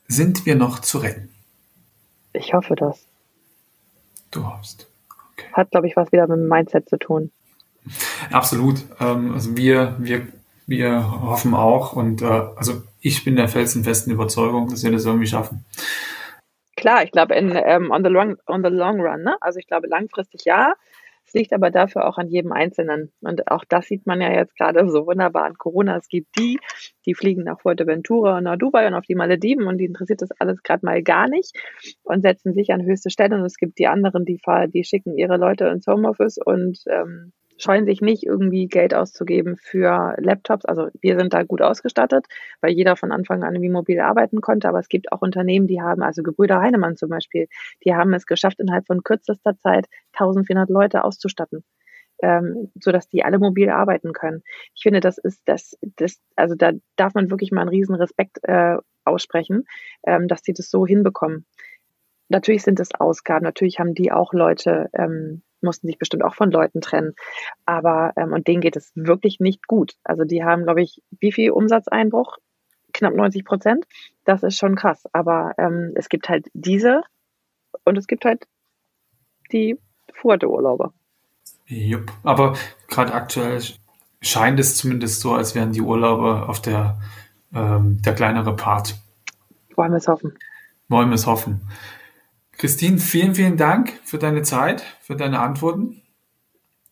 [0.08, 1.30] Sind wir noch zu retten?
[2.32, 3.06] Ich hoffe das.
[4.30, 4.88] Du hoffst.
[5.32, 5.46] Okay.
[5.52, 7.30] Hat, glaube ich, was wieder mit dem Mindset zu tun.
[8.30, 8.82] Absolut.
[9.00, 10.26] Ähm, also wir, wir,
[10.66, 12.26] wir hoffen auch und äh,
[12.56, 15.64] also ich bin der felsenfesten Überzeugung, dass wir das irgendwie schaffen.
[16.76, 19.36] Klar, ich glaube in ähm, on, the long, on the long run, ne?
[19.40, 20.74] Also ich glaube langfristig ja.
[21.24, 23.12] Es liegt aber dafür auch an jedem Einzelnen.
[23.20, 25.96] Und auch das sieht man ja jetzt gerade so wunderbar an Corona.
[25.96, 26.60] Es gibt die,
[27.04, 30.30] die fliegen nach Fuerteventura und nach Dubai und auf die Malediven und die interessiert das
[30.38, 31.52] alles gerade mal gar nicht
[32.04, 33.36] und setzen sich an höchste Stelle.
[33.36, 34.40] Und es gibt die anderen, die,
[34.72, 40.14] die schicken ihre Leute ins Homeoffice und ähm, scheuen sich nicht irgendwie Geld auszugeben für
[40.18, 40.64] Laptops.
[40.64, 42.26] Also wir sind da gut ausgestattet,
[42.60, 44.68] weil jeder von Anfang an wie mobil arbeiten konnte.
[44.68, 47.48] Aber es gibt auch Unternehmen, die haben, also Gebrüder Heinemann zum Beispiel,
[47.84, 51.64] die haben es geschafft, innerhalb von kürzester Zeit 1400 Leute auszustatten.
[52.22, 54.42] Ähm, so dass die alle mobil arbeiten können.
[54.74, 58.38] Ich finde, das ist das, das, also da darf man wirklich mal einen riesen Respekt
[58.42, 59.64] äh, aussprechen,
[60.06, 61.44] ähm, dass die das so hinbekommen.
[62.28, 66.50] Natürlich sind es Ausgaben, natürlich haben die auch Leute, ähm, mussten sich bestimmt auch von
[66.50, 67.14] Leuten trennen.
[67.66, 69.96] Aber, ähm, und denen geht es wirklich nicht gut.
[70.04, 72.38] Also die haben, glaube ich, wie viel Umsatzeinbruch?
[72.94, 73.84] Knapp 90 Prozent.
[74.24, 75.04] Das ist schon krass.
[75.12, 77.02] Aber ähm, es gibt halt diese
[77.84, 78.46] und es gibt halt
[79.52, 79.78] die
[80.14, 80.94] Fuerte-Urlauber.
[81.66, 82.10] Jupp.
[82.22, 82.56] Aber
[82.88, 83.60] gerade aktuell
[84.22, 86.98] scheint es zumindest so, als wären die Urlauber auf der,
[87.54, 88.96] ähm, der kleinere Part.
[89.74, 90.38] Wollen wir es hoffen.
[90.88, 91.68] Wollen wir es hoffen.
[92.58, 96.02] Christine, vielen, vielen Dank für deine Zeit, für deine Antworten.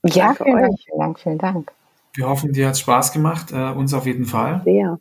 [0.04, 1.72] Ja, vielen Dank, vielen Dank, vielen Dank.
[2.14, 4.62] Wir hoffen, dir hat Spaß gemacht, äh, uns auf jeden Fall.
[4.64, 4.98] Sehr.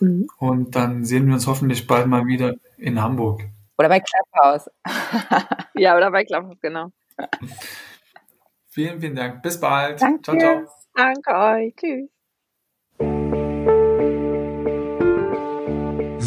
[0.00, 0.28] Mhm.
[0.38, 3.42] Und dann sehen wir uns hoffentlich bald mal wieder in Hamburg.
[3.78, 4.70] Oder bei Clubhouse.
[5.74, 6.90] ja, oder bei Clubhouse, genau.
[8.68, 9.42] vielen, vielen Dank.
[9.42, 10.00] Bis bald.
[10.00, 10.22] Danke.
[10.22, 10.62] Ciao, ciao.
[10.94, 11.74] Danke euch.
[11.76, 12.19] Tschüss.